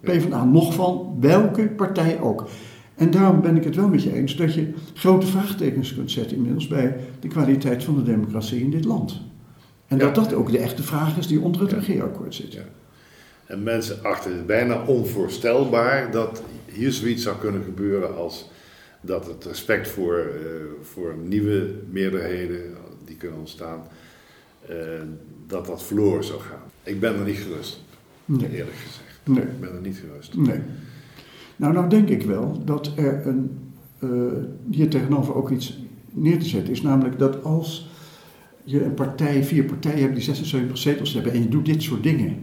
PvdA, 0.00 0.44
nog 0.44 0.74
van 0.74 1.16
welke 1.20 1.68
partij 1.68 2.20
ook. 2.20 2.48
En 2.94 3.10
daarom 3.10 3.40
ben 3.40 3.56
ik 3.56 3.64
het 3.64 3.76
wel 3.76 3.88
met 3.88 4.02
je 4.02 4.14
eens 4.14 4.36
dat 4.36 4.54
je 4.54 4.72
grote 4.94 5.26
vraagtekens 5.26 5.94
kunt 5.94 6.10
zetten 6.10 6.36
inmiddels 6.36 6.66
bij 6.66 6.96
de 7.20 7.28
kwaliteit 7.28 7.84
van 7.84 7.94
de 7.94 8.02
democratie 8.02 8.60
in 8.60 8.70
dit 8.70 8.84
land. 8.84 9.20
En 9.88 9.98
dat 9.98 10.14
dat 10.14 10.34
ook 10.34 10.50
de 10.50 10.58
echte 10.58 10.82
vraag 10.82 11.16
is 11.16 11.26
die 11.26 11.40
onder 11.40 11.60
het 11.60 11.72
regeerakkoord 11.72 12.34
zit. 12.34 12.52
Ja. 12.52 12.62
En 13.46 13.62
mensen 13.62 14.02
achten 14.02 14.36
het 14.36 14.46
bijna 14.46 14.84
onvoorstelbaar 14.84 16.10
dat 16.10 16.42
hier 16.72 16.92
zoiets 16.92 17.22
zou 17.22 17.36
kunnen 17.38 17.62
gebeuren 17.64 18.16
als 18.16 18.50
dat 19.00 19.26
het 19.26 19.44
respect 19.44 19.88
voor, 19.88 20.18
eh, 20.18 20.50
voor 20.82 21.14
nieuwe 21.24 21.74
meerderheden 21.90 22.60
die 23.04 23.16
kunnen 23.16 23.38
ontstaan, 23.38 23.80
eh, 24.66 24.76
dat 25.46 25.66
dat 25.66 25.82
verloren 25.82 26.24
zou 26.24 26.40
gaan. 26.40 26.62
Ik 26.82 27.00
ben 27.00 27.14
er 27.14 27.24
niet 27.24 27.36
gerust, 27.36 27.82
Nee. 28.24 28.50
eerlijk 28.50 28.76
gezegd. 28.76 29.18
Nee. 29.24 29.42
Ik 29.42 29.60
ben 29.60 29.74
er 29.74 29.80
niet 29.80 29.96
gerust. 29.96 30.36
Nee. 30.36 30.60
Nou, 31.56 31.72
nou 31.72 31.88
denk 31.88 32.08
ik 32.08 32.22
wel 32.22 32.62
dat 32.64 32.92
er 32.96 33.26
een, 33.26 33.58
eh, 33.98 34.10
hier 34.70 34.88
tegenover 34.90 35.34
ook 35.34 35.50
iets 35.50 35.78
neer 36.12 36.38
te 36.38 36.48
zetten 36.48 36.72
is. 36.72 36.82
Namelijk 36.82 37.18
dat 37.18 37.44
als 37.44 37.87
je 38.70 38.84
een 38.84 38.94
partij, 38.94 39.44
vier 39.44 39.64
partijen 39.64 40.00
hebt 40.00 40.14
die 40.14 40.22
76 40.22 40.78
zetels 40.78 41.14
hebben 41.14 41.32
en 41.32 41.42
je 41.42 41.48
doet 41.48 41.66
dit 41.66 41.82
soort 41.82 42.02
dingen. 42.02 42.36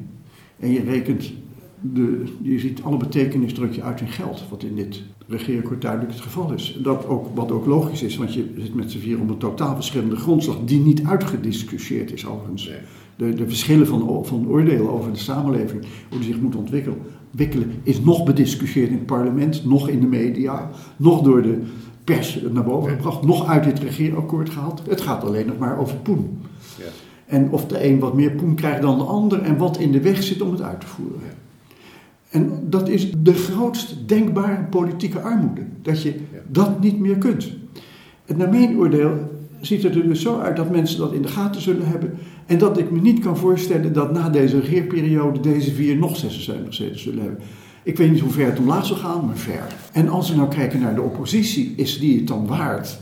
En 0.60 0.72
je 0.72 0.84
rekent, 0.84 1.34
de, 1.82 2.24
je 2.42 2.60
ziet 2.60 2.82
alle 2.82 2.98
betekenis 2.98 3.54
druk 3.54 3.74
je 3.74 3.84
uit 3.84 4.02
in 4.02 4.08
geld, 4.08 4.44
wat 4.50 4.64
in 4.64 4.76
dit 4.76 5.04
regeerakkoord 5.28 5.82
duidelijk 5.82 6.12
het 6.12 6.22
geval 6.22 6.54
is. 6.54 6.80
Dat 6.84 7.06
ook, 7.06 7.36
wat 7.36 7.52
ook 7.52 7.66
logisch 7.66 8.04
is, 8.04 8.18
want 8.18 8.34
je 8.34 8.54
zit 8.58 8.76
met 8.76 8.92
z'n 8.92 9.00
vier 9.00 9.20
op 9.20 9.30
een 9.30 9.38
totaal 9.38 9.76
verschillende 9.76 10.16
grondslag 10.16 10.58
die 10.66 10.80
niet 10.80 11.04
uitgediscussieerd 11.04 12.12
is 12.12 12.26
overigens 12.26 12.72
de, 13.16 13.34
de 13.34 13.48
verschillen 13.48 13.88
van, 13.88 14.26
van 14.26 14.48
oordelen 14.48 14.92
over 14.92 15.12
de 15.12 15.20
samenleving, 15.20 15.86
hoe 16.10 16.20
die 16.20 16.28
zich 16.28 16.42
moet 16.42 16.56
ontwikkelen, 16.56 16.98
wikkelen, 17.32 17.72
is 17.84 18.02
nog 18.02 18.24
bediscussieerd 18.24 18.90
in 18.90 18.98
het 18.98 19.06
parlement, 19.06 19.66
nog 19.66 19.90
in 19.90 20.00
de 20.00 20.08
media, 20.08 20.70
nog 20.98 21.22
door 21.22 21.42
de 21.42 21.62
pers 22.06 22.40
naar 22.52 22.64
boven 22.64 22.90
gebracht, 22.90 23.24
nog 23.24 23.48
uit 23.48 23.64
dit 23.64 23.80
regeerakkoord 23.80 24.50
gehaald. 24.50 24.82
Het 24.90 25.02
gaat 25.02 25.24
alleen 25.24 25.46
nog 25.46 25.58
maar 25.58 25.80
over 25.80 25.96
poen. 25.96 26.38
Ja. 26.78 26.84
En 27.26 27.50
of 27.52 27.66
de 27.66 27.86
een 27.86 28.00
wat 28.00 28.14
meer 28.14 28.32
poen 28.32 28.56
krijgt 28.56 28.82
dan 28.82 28.98
de 28.98 29.04
ander 29.04 29.42
en 29.42 29.58
wat 29.58 29.78
in 29.78 29.92
de 29.92 30.02
weg 30.02 30.24
zit 30.24 30.42
om 30.42 30.52
het 30.52 30.62
uit 30.62 30.82
te 30.82 30.88
voeren. 30.88 31.20
En 32.30 32.60
dat 32.70 32.90
is 32.90 33.12
de 33.18 33.34
grootst 33.34 33.96
denkbare 34.08 34.64
politieke 34.64 35.20
armoede, 35.20 35.62
dat 35.82 36.02
je 36.02 36.10
Ja. 36.10 36.40
dat 36.48 36.82
niet 36.82 37.00
meer 37.00 37.18
kunt. 37.18 37.52
En 38.26 38.38
naar 38.38 38.50
mijn 38.50 38.78
oordeel 38.78 39.12
ziet 39.62 39.84
het 39.84 39.96
er 39.96 40.04
dus 40.04 40.22
zo 40.22 40.40
uit 40.40 40.56
dat 40.56 40.72
mensen 40.72 41.00
dat 41.00 41.14
in 41.14 41.22
de 41.22 41.28
gaten 41.28 41.62
zullen 41.62 41.88
hebben. 41.88 42.14
En 42.46 42.58
dat 42.58 42.78
ik 42.78 42.92
me 42.92 43.02
niet 43.02 43.20
kan 43.20 43.38
voorstellen 43.38 43.94
dat 43.94 44.12
na 44.12 44.30
deze 44.30 44.60
regeerperiode 44.60 45.40
deze 45.40 45.74
vier 45.74 45.98
nog 45.98 46.18
76 46.18 46.74
zetels 46.74 47.02
zullen 47.02 47.24
hebben. 47.24 47.40
Ik 47.86 47.98
weet 47.98 48.12
niet 48.12 48.20
hoe 48.20 48.32
ver 48.32 48.46
het 48.46 48.60
omlaag 48.60 48.86
zal 48.86 48.96
gaan, 48.96 49.26
maar 49.26 49.38
ver. 49.38 49.76
En 49.92 50.10
als 50.10 50.30
we 50.30 50.36
nou 50.36 50.50
kijken 50.50 50.80
naar 50.80 50.96
de 50.96 51.02
oppositie, 51.02 51.74
is 51.76 52.00
die 52.00 52.18
het 52.18 52.28
dan 52.28 52.48
waard 52.48 52.98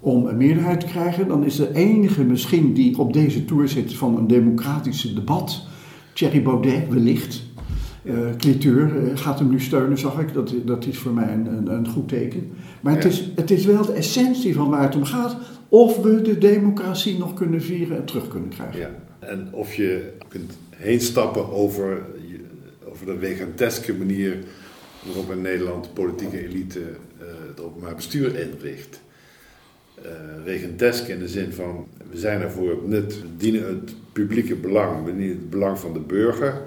om 0.00 0.26
een 0.26 0.36
meerderheid 0.36 0.80
te 0.80 0.86
krijgen? 0.86 1.28
Dan 1.28 1.44
is 1.44 1.56
de 1.56 1.74
enige 1.74 2.24
misschien 2.24 2.72
die 2.72 2.98
op 2.98 3.12
deze 3.12 3.44
toer 3.44 3.68
zit 3.68 3.94
van 3.94 4.16
een 4.16 4.26
democratische 4.26 5.14
debat, 5.14 5.62
Thierry 6.12 6.42
Baudet 6.42 6.88
wellicht. 6.88 7.42
Cliteur 8.38 9.08
eh, 9.10 9.16
gaat 9.16 9.38
hem 9.38 9.50
nu 9.50 9.60
steunen, 9.60 9.98
zag 9.98 10.20
ik. 10.20 10.32
Dat, 10.32 10.54
dat 10.64 10.86
is 10.86 10.98
voor 10.98 11.12
mij 11.12 11.32
een, 11.32 11.46
een, 11.46 11.72
een 11.72 11.88
goed 11.88 12.08
teken. 12.08 12.50
Maar 12.80 12.94
het, 12.94 13.04
is, 13.04 13.30
het 13.34 13.50
is 13.50 13.64
wel 13.64 13.86
de 13.86 13.92
essentie 13.92 14.54
van 14.54 14.68
waar 14.70 14.82
het 14.82 14.96
om 14.96 15.04
gaat. 15.04 15.36
Of 15.68 15.96
we 15.96 16.22
de 16.22 16.38
democratie 16.38 17.18
nog 17.18 17.34
kunnen 17.34 17.62
vieren 17.62 17.96
en 17.96 18.04
terug 18.04 18.28
kunnen 18.28 18.48
krijgen. 18.48 18.80
Ja. 18.80 18.90
En 19.18 19.48
of 19.52 19.74
je 19.74 20.12
kunt 20.28 20.52
heen 20.70 21.00
stappen 21.00 21.52
over, 21.52 22.02
over 22.96 23.14
de 23.20 23.26
veganteske 23.26 23.94
manier 23.94 24.38
waarop 25.04 25.30
in 25.30 25.40
Nederland 25.40 25.84
de 25.84 25.90
politieke 25.90 26.44
elite 26.44 26.80
eh, 26.80 27.26
het 27.48 27.60
openbaar 27.60 27.94
bestuur 27.94 28.38
inricht. 28.38 29.00
uh, 30.46 31.08
in 31.08 31.18
de 31.18 31.28
zin 31.28 31.52
van 31.52 31.86
we 32.10 32.18
zijn 32.18 32.40
er 32.40 32.50
voor 32.50 32.70
het 32.70 32.86
nut, 32.86 33.20
we 33.20 33.36
dienen 33.36 33.66
het 33.66 33.94
publieke 34.12 34.54
belang, 34.54 35.04
we 35.04 35.16
dienen 35.16 35.36
het 35.36 35.50
belang 35.50 35.78
van 35.78 35.92
de 35.92 36.00
burger. 36.00 36.62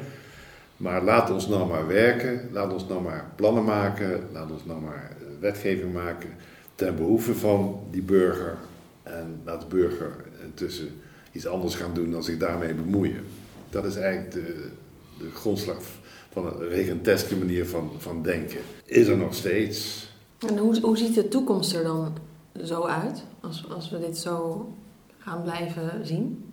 Maar 0.78 1.04
laat 1.04 1.30
ons 1.30 1.48
nou 1.48 1.70
maar 1.70 1.88
werken, 1.88 2.50
laat 2.52 2.74
ons 2.74 2.88
nou 2.88 3.02
maar 3.02 3.32
plannen 3.36 3.64
maken, 3.64 4.24
laat 4.32 4.52
ons 4.52 4.66
nou 4.66 4.82
maar 4.82 5.16
eh, 5.20 5.26
wetgeving 5.40 5.94
maken 5.94 6.30
ten 6.76 6.96
behoeve 6.96 7.36
van 7.36 7.80
die 7.92 8.02
burger. 8.02 8.58
En 9.04 9.42
laat 9.44 9.62
de 9.62 9.68
burger 9.68 10.16
intussen 10.44 10.90
iets 11.32 11.48
anders 11.48 11.76
gaan 11.76 11.94
doen 11.94 12.12
dan 12.12 12.24
zich 12.24 12.38
daarmee 12.38 12.74
bemoeien. 12.74 13.24
Dat 13.70 13.86
is 13.86 13.96
eigenlijk 13.96 14.32
de, 14.32 14.70
de 15.20 15.30
grondslag 15.34 15.82
van 16.32 16.46
een 16.46 16.68
regenteske 16.68 17.36
manier 17.36 17.66
van, 17.66 17.92
van 17.98 18.24
denken. 18.24 18.60
Is 18.86 19.08
er 19.08 19.18
nog 19.18 19.34
steeds. 19.34 20.08
En 20.48 20.58
hoe, 20.58 20.80
hoe 20.80 20.98
ziet 20.98 21.16
de 21.16 21.28
toekomst 21.28 21.76
er 21.76 21.84
dan 21.84 22.18
zo 22.64 22.84
uit, 22.84 23.24
als, 23.40 23.66
als 23.70 23.90
we 23.90 24.00
dit 24.00 24.18
zo 24.18 24.68
gaan 25.18 25.42
blijven 25.42 26.08
zien? 26.08 26.44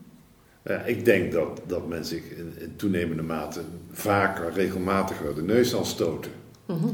Ja, 0.65 0.81
ik 0.83 1.05
denk 1.05 1.33
dat, 1.33 1.61
dat 1.67 1.89
men 1.89 2.05
zich 2.05 2.31
in, 2.31 2.53
in, 2.59 2.77
toenemende 2.77 3.23
mate 3.23 3.61
vaker, 3.93 4.53
regelmatiger 4.53 5.35
de 5.35 5.43
neus 5.43 5.71
zal 5.71 5.85
stoten. 5.85 6.31
Mhm. 6.67 6.89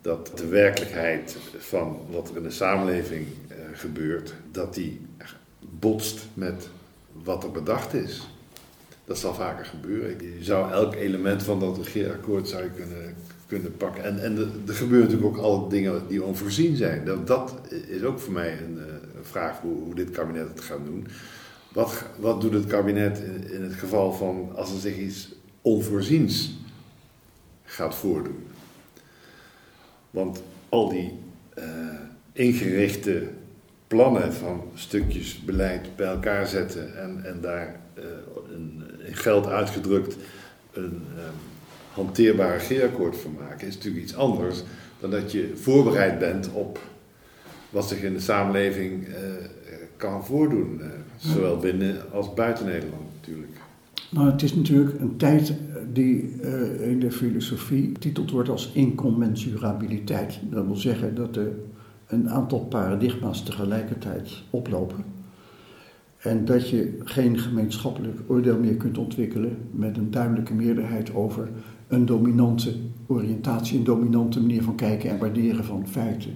Dat 0.00 0.32
de 0.34 0.46
werkelijkheid 0.46 1.36
van 1.58 1.98
wat 2.10 2.30
er 2.30 2.36
in 2.36 2.42
de 2.42 2.50
samenleving 2.50 3.26
eh, 3.48 3.56
gebeurt, 3.72 4.34
dat 4.50 4.74
die 4.74 5.00
botst 5.78 6.26
met 6.34 6.68
wat 7.22 7.44
er 7.44 7.50
bedacht 7.50 7.94
is. 7.94 8.28
Dat 9.12 9.20
zal 9.20 9.34
vaker 9.34 9.64
gebeuren. 9.64 10.36
Je 10.38 10.44
zou 10.44 10.72
elk 10.72 10.94
element 10.94 11.42
van 11.42 11.60
dat 11.60 11.76
regeerakkoord 11.76 12.48
zou 12.48 12.62
je 12.62 12.70
kunnen, 12.70 13.14
kunnen 13.46 13.76
pakken. 13.76 14.04
En, 14.04 14.22
en 14.22 14.36
er 14.66 14.74
gebeuren 14.74 15.08
natuurlijk 15.10 15.36
ook 15.36 15.44
alle 15.44 15.68
dingen 15.68 16.02
die 16.08 16.22
onvoorzien 16.22 16.76
zijn. 16.76 17.04
Dat, 17.04 17.26
dat 17.26 17.54
is 17.88 18.02
ook 18.02 18.18
voor 18.18 18.32
mij 18.32 18.52
een, 18.52 18.78
eh, 18.78 18.84
een 19.16 19.24
vraag 19.24 19.60
hoe, 19.60 19.82
hoe, 19.82 19.94
dit 19.94 20.10
kabinet 20.10 20.48
het 20.48 20.60
gaat 20.60 20.84
doen. 20.84 21.06
Wat, 21.72 22.04
wat 22.18 22.40
doet 22.40 22.52
het 22.52 22.66
kabinet 22.66 23.18
in, 23.18 23.50
in 23.52 23.62
het 23.62 23.74
geval 23.74 24.12
van 24.12 24.52
als 24.54 24.72
er 24.72 24.80
zich 24.80 24.96
iets 24.96 25.34
onvoorziens 25.62 26.58
gaat 27.64 27.94
voordoen? 27.94 28.46
Want 30.10 30.42
al 30.68 30.88
die 30.88 31.12
uh, 31.58 31.64
ingerichte 32.32 33.28
plannen 33.86 34.32
van 34.32 34.64
stukjes 34.74 35.40
beleid 35.44 35.96
bij 35.96 36.06
elkaar 36.06 36.46
zetten 36.46 36.96
en, 36.96 37.24
en 37.24 37.40
daar 37.40 37.80
uh, 37.98 38.04
een, 38.54 38.81
geld 39.10 39.46
uitgedrukt 39.46 40.16
een 40.72 40.82
um, 40.84 41.34
hanteerbaar 41.92 42.52
regeerakkoord 42.52 43.16
van 43.16 43.36
maken, 43.40 43.66
is 43.66 43.74
natuurlijk 43.74 44.02
iets 44.02 44.16
anders 44.16 44.62
dan 45.00 45.10
dat 45.10 45.32
je 45.32 45.52
voorbereid 45.54 46.18
bent 46.18 46.52
op 46.52 46.78
wat 47.70 47.88
zich 47.88 48.02
in 48.02 48.12
de 48.12 48.20
samenleving 48.20 49.08
uh, 49.08 49.14
kan 49.96 50.24
voordoen. 50.24 50.80
Uh, 50.80 50.86
zowel 51.16 51.56
binnen 51.56 52.12
als 52.12 52.34
buiten 52.34 52.66
Nederland 52.66 53.02
natuurlijk. 53.20 53.56
Nou, 54.10 54.30
het 54.30 54.42
is 54.42 54.54
natuurlijk 54.54 55.00
een 55.00 55.16
tijd 55.16 55.52
die 55.92 56.34
uh, 56.42 56.88
in 56.90 57.00
de 57.00 57.10
filosofie 57.10 57.90
getiteld 57.92 58.30
wordt 58.30 58.48
als 58.48 58.70
incommensurabiliteit. 58.74 60.38
Dat 60.50 60.66
wil 60.66 60.76
zeggen 60.76 61.14
dat 61.14 61.36
er 61.36 61.52
een 62.06 62.30
aantal 62.30 62.60
paradigma's 62.60 63.44
tegelijkertijd 63.44 64.30
oplopen. 64.50 65.04
En 66.22 66.44
dat 66.44 66.68
je 66.68 66.98
geen 67.04 67.38
gemeenschappelijk 67.38 68.20
oordeel 68.26 68.58
meer 68.58 68.74
kunt 68.74 68.98
ontwikkelen 68.98 69.56
met 69.70 69.96
een 69.96 70.10
duidelijke 70.10 70.54
meerderheid 70.54 71.14
over 71.14 71.48
een 71.88 72.06
dominante 72.06 72.74
oriëntatie, 73.06 73.78
een 73.78 73.84
dominante 73.84 74.40
manier 74.40 74.62
van 74.62 74.74
kijken 74.74 75.10
en 75.10 75.18
waarderen 75.18 75.64
van 75.64 75.88
feiten. 75.88 76.32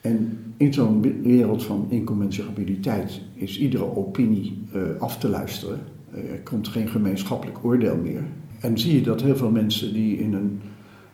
En 0.00 0.38
in 0.56 0.72
zo'n 0.72 1.22
wereld 1.22 1.64
van 1.64 1.86
incommensurabiliteit 1.88 3.20
is 3.34 3.58
iedere 3.58 3.96
opinie 3.96 4.62
uh, 4.74 4.82
af 4.98 5.18
te 5.18 5.28
luisteren. 5.28 5.78
Er 6.10 6.40
komt 6.44 6.68
geen 6.68 6.88
gemeenschappelijk 6.88 7.64
oordeel 7.64 7.96
meer. 7.96 8.22
En 8.60 8.78
zie 8.78 8.94
je 8.94 9.02
dat 9.02 9.22
heel 9.22 9.36
veel 9.36 9.50
mensen 9.50 9.92
die 9.92 10.18
in 10.18 10.32
een 10.32 10.60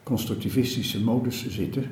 constructivistische 0.02 1.04
modus 1.04 1.48
zitten, 1.48 1.84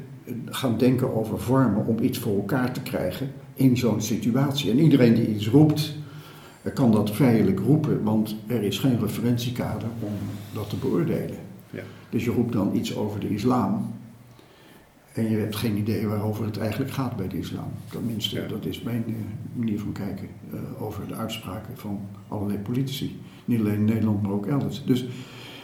gaan 0.44 0.78
denken 0.78 1.14
over 1.14 1.40
vormen 1.40 1.86
om 1.86 1.98
iets 1.98 2.18
voor 2.18 2.36
elkaar 2.36 2.72
te 2.72 2.82
krijgen 2.82 3.30
in 3.56 3.76
zo'n 3.76 4.00
situatie. 4.00 4.70
En 4.70 4.78
iedereen 4.78 5.14
die 5.14 5.34
iets 5.34 5.48
roept, 5.48 5.94
kan 6.74 6.92
dat 6.92 7.10
vrijelijk 7.10 7.60
roepen, 7.60 8.02
want 8.02 8.36
er 8.46 8.62
is 8.62 8.78
geen 8.78 9.00
referentiekader 9.00 9.88
om 10.00 10.12
dat 10.52 10.70
te 10.70 10.76
beoordelen. 10.76 11.38
Ja. 11.70 11.82
Dus 12.10 12.24
je 12.24 12.30
roept 12.30 12.52
dan 12.52 12.74
iets 12.74 12.96
over 12.96 13.20
de 13.20 13.28
islam. 13.28 13.94
En 15.12 15.30
je 15.30 15.36
hebt 15.36 15.56
geen 15.56 15.76
idee 15.76 16.06
waarover 16.06 16.44
het 16.44 16.58
eigenlijk 16.58 16.90
gaat 16.90 17.16
bij 17.16 17.28
de 17.28 17.38
islam. 17.38 17.68
Tenminste, 17.90 18.40
ja. 18.40 18.48
dat 18.48 18.66
is 18.66 18.82
mijn 18.82 19.04
uh, 19.08 19.14
manier 19.52 19.80
van 19.80 19.92
kijken 19.92 20.28
uh, 20.52 20.82
over 20.82 21.08
de 21.08 21.14
uitspraken 21.14 21.76
van 21.76 22.00
allerlei 22.28 22.58
politici. 22.58 23.20
Niet 23.44 23.60
alleen 23.60 23.74
in 23.74 23.84
Nederland, 23.84 24.22
maar 24.22 24.32
ook 24.32 24.46
elders. 24.46 24.82
Dus 24.86 25.06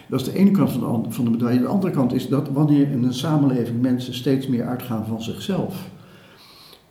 dat 0.08 0.20
is 0.20 0.26
de 0.26 0.38
ene 0.38 0.50
kant 0.50 0.70
van 0.70 1.02
de, 1.02 1.10
van 1.10 1.24
de 1.24 1.30
medaille. 1.30 1.60
De 1.60 1.66
andere 1.66 1.92
kant 1.92 2.12
is 2.12 2.28
dat 2.28 2.48
wanneer 2.48 2.90
in 2.90 3.02
een 3.02 3.14
samenleving 3.14 3.80
mensen 3.80 4.14
steeds 4.14 4.46
meer 4.46 4.66
uitgaan 4.66 5.06
van 5.06 5.22
zichzelf. 5.22 5.90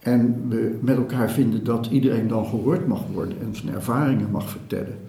En 0.02 0.50
we 0.50 0.78
met 0.82 0.98
elkaar 0.98 1.32
vinden 1.32 1.64
dat 1.64 1.86
iedereen 1.86 2.28
dan 2.28 2.46
gehoord 2.46 2.88
mag 2.88 3.02
worden 3.14 3.38
en 3.42 3.56
zijn 3.56 3.74
ervaringen 3.74 4.32
mag 4.32 4.50
vertellen. 4.50 5.00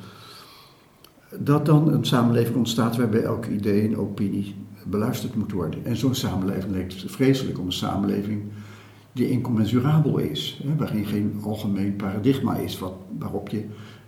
Dat 1.38 1.66
dan 1.66 1.92
een 1.92 2.04
samenleving 2.04 2.56
ontstaat 2.56 2.96
waarbij 2.96 3.22
elke 3.22 3.50
idee 3.50 3.88
en 3.88 3.96
opinie 3.96 4.54
beluisterd 4.84 5.34
moet 5.34 5.52
worden. 5.52 5.84
En 5.84 5.96
zo'n 5.96 6.14
samenleving 6.14 6.72
lijkt 6.72 7.04
vreselijk 7.06 7.58
om 7.58 7.66
een 7.66 7.72
samenleving 7.72 8.42
die 9.12 9.30
incommensurabel 9.30 10.18
is. 10.18 10.60
Hè, 10.64 10.76
waarin 10.76 11.06
geen 11.06 11.40
algemeen 11.42 11.96
paradigma 11.96 12.56
is 12.56 12.78
wat, 12.78 12.94
waarop 13.18 13.48
je 13.48 13.64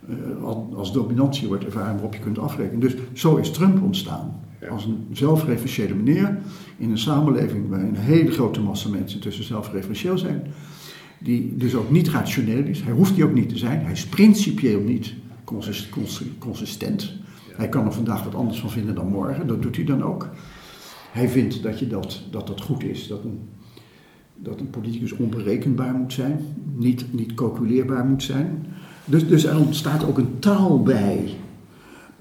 uh, 0.09 0.77
als 0.77 0.93
dominantie 0.93 1.49
wordt 1.49 1.65
ervaren, 1.65 1.93
waarop 1.93 2.15
je 2.15 2.21
kunt 2.21 2.39
afrekenen. 2.39 2.81
Dus 2.81 2.95
zo 3.13 3.37
is 3.37 3.51
Trump 3.51 3.83
ontstaan. 3.83 4.41
Als 4.71 4.85
een 4.85 5.07
zelfreferentiële 5.13 5.95
meneer 5.95 6.39
in 6.77 6.91
een 6.91 6.99
samenleving 6.99 7.69
waar 7.69 7.81
een 7.81 7.97
hele 7.97 8.31
grote 8.31 8.61
massa 8.61 8.89
mensen 8.89 9.21
tussen 9.21 9.45
zelfreferentieel 9.45 10.19
zijn. 10.19 10.43
Die 11.25 11.57
dus 11.57 11.75
ook 11.75 11.91
niet 11.91 12.09
rationeel 12.09 12.65
is. 12.65 12.83
Hij 12.83 12.93
hoeft 12.93 13.15
die 13.15 13.25
ook 13.25 13.35
niet 13.35 13.49
te 13.49 13.59
zijn. 13.59 13.81
Hij 13.81 13.93
is 13.93 14.07
principieel 14.07 14.81
niet 14.81 15.15
consistent. 16.39 17.13
Hij 17.53 17.69
kan 17.69 17.87
er 17.87 17.93
vandaag 17.93 18.25
wat 18.25 18.35
anders 18.35 18.61
van 18.61 18.71
vinden 18.71 18.95
dan 18.95 19.09
morgen. 19.09 19.47
Dat 19.47 19.63
doet 19.63 19.77
hij 19.77 19.85
dan 19.85 20.03
ook. 20.03 20.29
Hij 21.13 21.29
vindt 21.29 21.63
dat 21.63 21.79
je 21.79 21.87
dat, 21.87 22.23
dat, 22.31 22.47
dat 22.47 22.61
goed 22.61 22.85
is. 22.85 23.07
Dat 23.07 23.25
een, 23.25 23.39
dat 24.35 24.61
een 24.61 24.71
politicus 24.71 25.13
onberekenbaar 25.13 25.95
moet 25.95 26.13
zijn. 26.13 26.41
Niet, 26.77 27.05
niet 27.11 27.35
calculeerbaar 27.35 28.05
moet 28.05 28.23
zijn. 28.23 28.67
Dus, 29.05 29.27
dus 29.27 29.45
er 29.45 29.59
ontstaat 29.59 30.07
ook 30.07 30.19
een 30.19 30.39
taal 30.39 30.83
bij. 30.83 31.29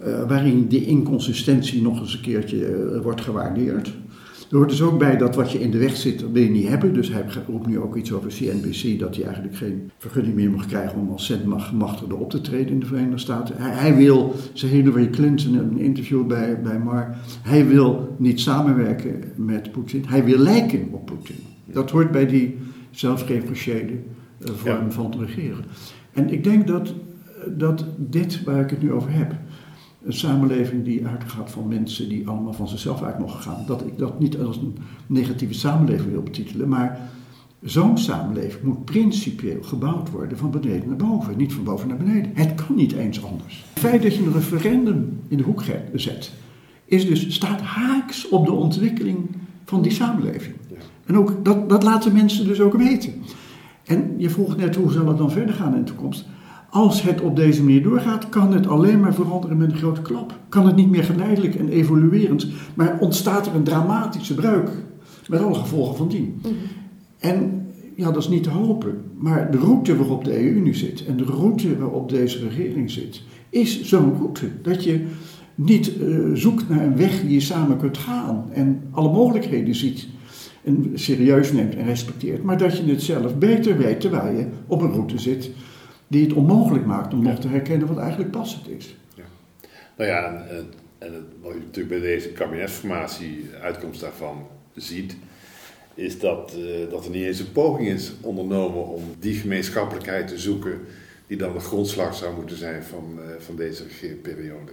Uh, 0.06 0.28
waarin 0.28 0.68
die 0.68 0.86
inconsistentie 0.86 1.82
nog 1.82 2.00
eens 2.00 2.13
een 2.13 2.22
keertje 2.22 2.92
uh, 2.92 3.02
wordt 3.02 3.22
gewaardeerd. 3.22 3.94
Er 4.54 4.60
hoort 4.60 4.70
dus 4.70 4.82
ook 4.82 5.00
bij 5.00 5.18
dat 5.18 5.36
wat 5.36 5.52
je 5.52 5.60
in 5.60 5.72
de 5.72 5.78
weg 5.78 5.96
zit, 5.96 6.20
dat 6.20 6.30
wil 6.32 6.44
je 6.44 6.50
niet 6.50 6.68
hebben. 6.68 6.94
Dus 6.94 7.10
hij 7.10 7.26
roept 7.48 7.68
nu 7.68 7.80
ook 7.80 7.96
iets 7.96 8.12
over 8.12 8.30
CNBC, 8.30 9.00
dat 9.00 9.16
hij 9.16 9.26
eigenlijk 9.26 9.56
geen 9.56 9.92
vergunning 9.98 10.36
meer 10.36 10.52
mag 10.52 10.66
krijgen 10.66 11.00
om 11.00 11.12
als 11.12 11.26
centmachtigde 11.26 12.16
op 12.16 12.30
te 12.30 12.42
treden 12.42 12.74
in 12.74 12.80
de 12.80 12.86
Verenigde 12.86 13.18
Staten. 13.18 13.56
Hij, 13.58 13.72
hij 13.72 13.96
wil, 13.96 14.36
zei 14.54 14.72
Hillary 14.72 15.10
Clinton 15.10 15.54
in 15.54 15.60
een 15.60 15.78
interview 15.78 16.28
bij, 16.28 16.62
bij 16.62 16.80
Mar, 16.80 17.18
hij 17.42 17.68
wil 17.68 18.16
niet 18.18 18.39
samenwerken 18.39 19.24
met 19.36 19.72
Poetin, 19.72 20.04
hij 20.08 20.24
wil 20.24 20.38
lijken 20.38 20.88
op 20.92 21.06
Poetin. 21.06 21.39
Dat 21.66 21.92
hoort 21.92 22.12
bij 22.12 22.28
die 22.28 22.58
zelfreferentiële 22.92 23.92
uh, 24.39 24.50
vorm 24.56 24.86
ja. 24.86 24.92
van 24.92 25.13
regeren. 25.20 25.66
En 26.12 26.34
ik 26.34 26.44
denk 26.44 26.68
dat, 26.68 26.94
dat 27.58 27.86
dit 27.98 28.44
waar 28.44 28.62
ik 28.62 28.70
het 28.70 28.82
nu 28.82 28.92
over 28.92 29.12
heb, 29.12 29.34
een 30.04 30.13
samenleving 30.13 30.84
die 30.84 31.08
uitgaat 31.08 31.52
van 31.52 31.68
mensen 31.68 32.10
die 32.10 32.28
allemaal 32.28 32.54
van 32.54 32.68
zichzelf 32.68 33.02
uit 33.02 33.20
mogen 33.20 33.39
gaan. 33.39 33.63
Dat 33.68 33.82
ik 33.82 33.98
dat 33.98 34.20
niet 34.20 34.39
als 34.39 34.58
een 34.58 34.78
negatieve 35.08 35.54
samenleving 35.54 36.12
wil 36.12 36.24
betitelen, 36.24 36.68
maar 36.68 37.00
zo'n 37.62 37.98
samenleving 37.98 38.63
moet 38.63 38.86
principieel 38.86 39.63
gebouwd 39.63 40.10
worden 40.10 40.38
van 40.38 40.52
beneden 40.52 40.88
naar 40.88 41.10
boven, 41.10 41.38
niet 41.38 41.54
van 41.54 41.63
boven 41.63 41.88
naar 41.88 41.98
beneden. 41.98 42.32
Het 42.34 42.56
kan 42.56 42.76
niet 42.76 42.92
eens 42.92 43.24
anders. 43.26 43.66
Het 43.74 43.84
feit 43.84 44.02
dat 44.04 44.16
je 44.16 44.24
een 44.24 44.34
referendum 44.34 45.20
in 45.28 45.38
de 45.38 45.44
hoek 45.44 45.63
zet, 45.94 46.32
is 46.86 47.08
dus, 47.08 47.34
staat 47.34 47.62
haaks 47.62 48.30
op 48.30 48.46
de 48.46 48.52
ontwikkeling 48.52 49.18
van 49.66 49.82
die 49.82 49.92
samenleving. 49.92 50.56
En 51.06 51.18
ook, 51.18 51.46
dat, 51.46 51.70
dat 51.70 51.84
laten 51.84 52.13
mensen 52.13 52.46
dus 52.46 52.60
ook 52.60 52.78
weten. 52.78 53.13
En 53.84 54.13
je 54.18 54.30
vroeg 54.30 54.58
net 54.58 54.76
hoe 54.76 54.92
zal 54.92 55.08
het 55.08 55.18
dan 55.18 55.32
verder 55.32 55.56
gaan 55.56 55.76
in 55.76 55.84
de 55.84 55.92
toekomst. 55.92 56.26
Als 56.74 57.02
het 57.02 57.22
op 57.22 57.36
deze 57.36 57.64
manier 57.64 57.84
doorgaat, 57.84 58.30
kan 58.30 58.54
het 58.54 58.68
alleen 58.68 59.00
maar 59.00 59.14
veranderen 59.14 59.58
met 59.58 59.72
een 59.72 59.78
grote 59.78 60.02
klap. 60.02 60.40
Kan 60.50 60.66
het 60.66 60.76
niet 60.76 60.90
meer 60.90 61.04
geleidelijk 61.04 61.56
en 61.56 61.70
evoluerend, 61.70 62.48
maar 62.74 62.98
ontstaat 63.00 63.48
er 63.48 63.56
een 63.56 63.64
dramatische 63.64 64.34
breuk 64.34 64.70
met 65.30 65.42
alle 65.42 65.54
gevolgen 65.54 65.96
van 65.96 66.08
dien. 66.08 66.40
Mhm. 66.42 66.54
En 67.18 67.66
ja, 67.96 68.12
dat 68.12 68.24
is 68.24 68.30
niet 68.30 68.44
te 68.44 68.50
hopen, 68.50 69.02
maar 69.18 69.52
de 69.52 69.58
route 69.58 69.98
waarop 69.98 70.24
de 70.24 70.44
EU 70.44 70.60
nu 70.60 70.74
zit 70.74 71.06
en 71.06 71.18
de 71.18 71.24
route 71.24 71.78
waarop 71.78 72.10
deze 72.10 72.48
regering 72.48 72.92
zit, 72.92 73.22
is 73.50 73.84
zo'n 73.84 74.14
route 74.18 74.48
dat 74.62 74.84
je 74.84 75.06
niet 75.56 75.92
uh, 76.02 76.30
zoekt 76.34 76.70
naar 76.70 76.86
een 76.86 76.98
weg 76.98 77.22
die 77.22 77.34
je 77.34 77.40
samen 77.40 77.78
kunt 77.78 77.98
gaan 77.98 78.46
en 78.52 78.82
alle 78.92 79.12
mogelijkheden 79.12 79.76
ziet 79.76 80.08
en 80.64 80.92
serieus 80.94 81.52
neemt 81.52 81.76
en 81.76 81.86
respecteert, 81.86 82.44
maar 82.44 82.58
dat 82.58 82.78
je 82.78 82.84
het 82.84 83.02
zelf 83.02 83.38
beter 83.38 83.78
weet 83.78 84.00
terwijl 84.00 84.38
je 84.38 84.46
op 84.68 84.82
een 84.82 84.92
route 84.92 85.20
zit 85.20 85.52
die 86.13 86.23
het 86.23 86.34
onmogelijk 86.34 86.86
maakt 86.86 87.13
om 87.13 87.23
nog 87.23 87.39
te 87.39 87.47
herkennen 87.47 87.88
wat 87.88 87.97
eigenlijk 87.97 88.32
passend 88.32 88.69
is. 88.69 88.95
Ja. 89.15 89.23
Nou 89.97 90.10
ja, 90.10 90.45
en, 90.49 90.73
en, 90.97 91.28
wat 91.41 91.54
je 91.54 91.60
natuurlijk 91.60 92.02
bij 92.02 92.10
deze 92.10 92.30
kabinetsformatie, 92.30 93.45
uitkomst 93.62 94.02
daarvan 94.02 94.47
ziet, 94.76 95.15
is 95.93 96.19
dat, 96.19 96.56
uh, 96.58 96.89
dat 96.89 97.06
er 97.06 97.12
niet 97.12 97.26
eens 97.26 97.39
een 97.39 97.52
poging 97.52 97.88
is 97.88 98.12
ondernomen 98.21 98.88
om 98.88 99.04
die 99.19 99.36
gemeenschappelijkheid 99.36 100.28
te 100.28 100.38
zoeken 100.38 100.80
die 101.28 101.38
dan 101.38 101.54
de 101.54 101.60
grondslag 101.60 102.15
zou 102.15 102.36
moeten 102.36 102.58
zijn 102.58 102.84
van, 102.84 103.19
uh, 103.19 103.23
van 103.39 103.56
deze 103.56 103.84
regeerperiode. 103.84 104.71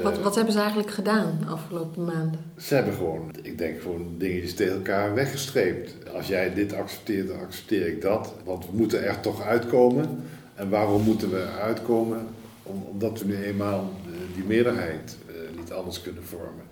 Wat, 0.00 0.18
wat 0.18 0.34
hebben 0.34 0.52
ze 0.52 0.58
eigenlijk 0.58 0.90
gedaan 0.90 1.38
de 1.40 1.46
afgelopen 1.46 2.04
maanden? 2.04 2.40
Ze 2.58 2.74
hebben 2.74 2.94
gewoon, 2.94 3.34
ik 3.42 3.58
denk 3.58 3.80
gewoon 3.80 4.14
dingetjes 4.18 4.54
tegen 4.54 4.74
elkaar 4.74 5.14
weggestreept. 5.14 5.94
Als 6.14 6.26
jij 6.26 6.54
dit 6.54 6.72
accepteert, 6.72 7.28
dan 7.28 7.40
accepteer 7.40 7.86
ik 7.86 8.02
dat. 8.02 8.34
Want 8.44 8.66
we 8.66 8.76
moeten 8.76 9.04
er 9.04 9.20
toch 9.20 9.42
uitkomen. 9.42 10.22
En 10.54 10.68
waarom 10.68 11.02
moeten 11.02 11.30
we 11.30 11.46
uitkomen? 11.60 12.26
Om, 12.62 12.82
omdat 12.90 13.18
we 13.20 13.26
nu 13.26 13.36
eenmaal 13.36 13.90
die 14.34 14.44
meerderheid 14.44 15.16
uh, 15.26 15.58
niet 15.58 15.72
anders 15.72 16.02
kunnen 16.02 16.24
vormen. 16.24 16.64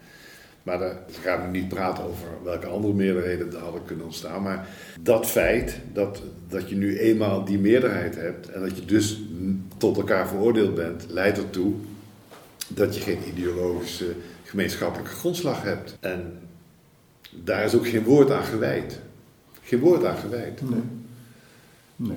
Maar 0.62 0.78
ze 1.12 1.20
gaan 1.20 1.50
nu 1.50 1.59
niet 1.59 1.68
praten 1.68 2.04
over 2.04 2.26
welke 2.44 2.66
andere 2.66 2.94
meerderheden 2.94 3.52
er 3.52 3.59
hadden 3.59 3.85
kunnen 3.85 4.04
ontstaan. 4.04 4.42
Maar 4.42 4.68
dat 5.00 5.26
feit 5.26 5.78
dat, 5.92 6.22
dat 6.48 6.68
je 6.68 6.76
nu 6.76 6.98
eenmaal 6.98 7.44
die 7.44 7.59
meerderheid 7.59 8.16
hebt 8.16 8.48
en 8.50 8.61
dat 8.61 8.76
je 8.76 8.85
dus 8.85 9.22
tot 9.76 9.96
elkaar 9.96 10.28
veroordeeld 10.28 10.74
bent, 10.74 11.06
leidt 11.09 11.38
ertoe 11.38 11.74
dat 12.74 12.94
je 12.94 13.00
geen 13.00 13.18
ideologische 13.28 14.14
gemeenschappelijke 14.44 15.14
grondslag 15.14 15.62
hebt. 15.62 15.96
En 16.00 16.38
daar 17.30 17.64
is 17.64 17.74
ook 17.74 17.88
geen 17.88 18.04
woord 18.04 18.30
aan 18.30 18.44
gewijd. 18.44 19.00
Geen 19.62 19.78
woord 19.80 20.04
aan 20.04 20.16
gewijd. 20.16 20.61
Nee. 20.70 20.80
nee. 21.96 22.16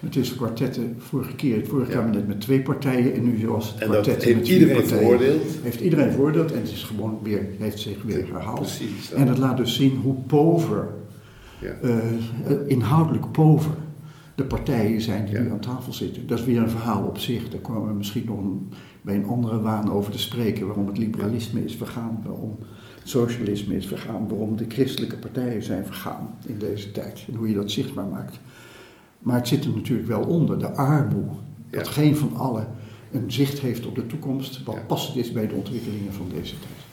Het 0.00 0.16
is 0.16 0.34
kwartetten 0.34 0.96
vorige 0.98 1.34
keer, 1.34 1.56
het 1.56 1.68
vorige 1.68 1.90
ja. 1.90 1.96
kabinet 1.98 2.26
met 2.28 2.40
twee 2.40 2.60
partijen 2.62 3.14
en 3.14 3.24
nu 3.24 3.38
zoals 3.38 3.70
het 3.72 3.80
en 3.80 3.88
kwartet 3.88 4.24
heeft 4.24 4.36
met 4.38 4.48
iedereen 4.48 4.74
partijen. 4.76 4.98
veroordeeld. 4.98 5.42
Heeft 5.62 5.80
iedereen 5.80 6.10
veroordeeld 6.10 6.52
en 6.52 6.60
het 6.60 6.70
is 6.70 6.82
gewoon 6.84 7.18
weer, 7.22 7.46
heeft 7.58 7.78
zich 7.78 8.02
weer 8.02 8.26
herhaald. 8.32 8.60
Precies. 8.60 9.12
En 9.12 9.26
dat 9.26 9.38
laat 9.38 9.56
dus 9.56 9.74
zien 9.74 9.96
hoe 9.96 10.14
pover, 10.26 10.88
Ja. 11.60 11.76
uh, 11.82 11.96
inhoudelijk 12.66 13.32
pover, 13.32 13.70
de 14.38 14.44
partijen 14.44 15.00
zijn 15.00 15.24
die 15.24 15.34
Ja. 15.34 15.40
nu 15.42 15.50
aan 15.50 15.60
tafel 15.60 15.92
zitten. 15.92 16.26
Dat 16.26 16.38
is 16.38 16.44
weer 16.44 16.62
een 16.62 16.70
verhaal 16.70 17.04
op 17.06 17.18
zich. 17.18 17.48
Daar 17.48 17.60
komen 17.60 17.88
we 17.88 17.94
misschien 17.94 18.24
nog 18.26 18.38
een, 18.38 18.68
bij 19.02 19.14
een 19.14 19.26
andere 19.26 19.60
waan 19.60 19.90
over 19.90 20.12
te 20.12 20.18
spreken. 20.18 20.66
Waarom 20.66 20.86
het 20.86 20.98
liberalisme 20.98 21.64
is 21.64 21.74
vergaan, 21.76 22.20
waarom 22.24 22.56
het 23.00 23.08
socialisme 23.08 23.76
is 23.76 23.86
vergaan, 23.86 24.28
waarom 24.28 24.56
de 24.56 24.64
christelijke 24.68 25.16
partijen 25.16 25.62
zijn 25.62 25.84
vergaan 25.84 26.30
in 26.46 26.58
deze 26.58 26.90
tijd. 26.90 27.24
En 27.28 27.34
hoe 27.34 27.48
je 27.48 27.54
dat 27.54 27.70
zichtbaar 27.70 28.06
maakt. 28.06 28.40
Maar 29.18 29.36
het 29.36 29.48
zit 29.48 29.64
er 29.64 29.70
natuurlijk 29.74 30.08
wel 30.08 30.22
onder, 30.22 30.58
de 30.58 30.70
armoede. 30.72 31.28
Dat 31.70 31.86
Ja. 31.86 31.92
geen 31.92 32.16
van 32.16 32.36
allen 32.36 32.66
een 33.12 33.32
zicht 33.32 33.60
heeft 33.60 33.86
op 33.86 33.94
de 33.94 34.06
toekomst, 34.06 34.62
wat 34.64 34.74
Ja. 34.74 34.80
passend 34.86 35.16
is 35.16 35.32
bij 35.32 35.46
de 35.46 35.54
ontwikkelingen 35.54 36.12
van 36.12 36.26
deze 36.34 36.54
tijd. 36.58 36.86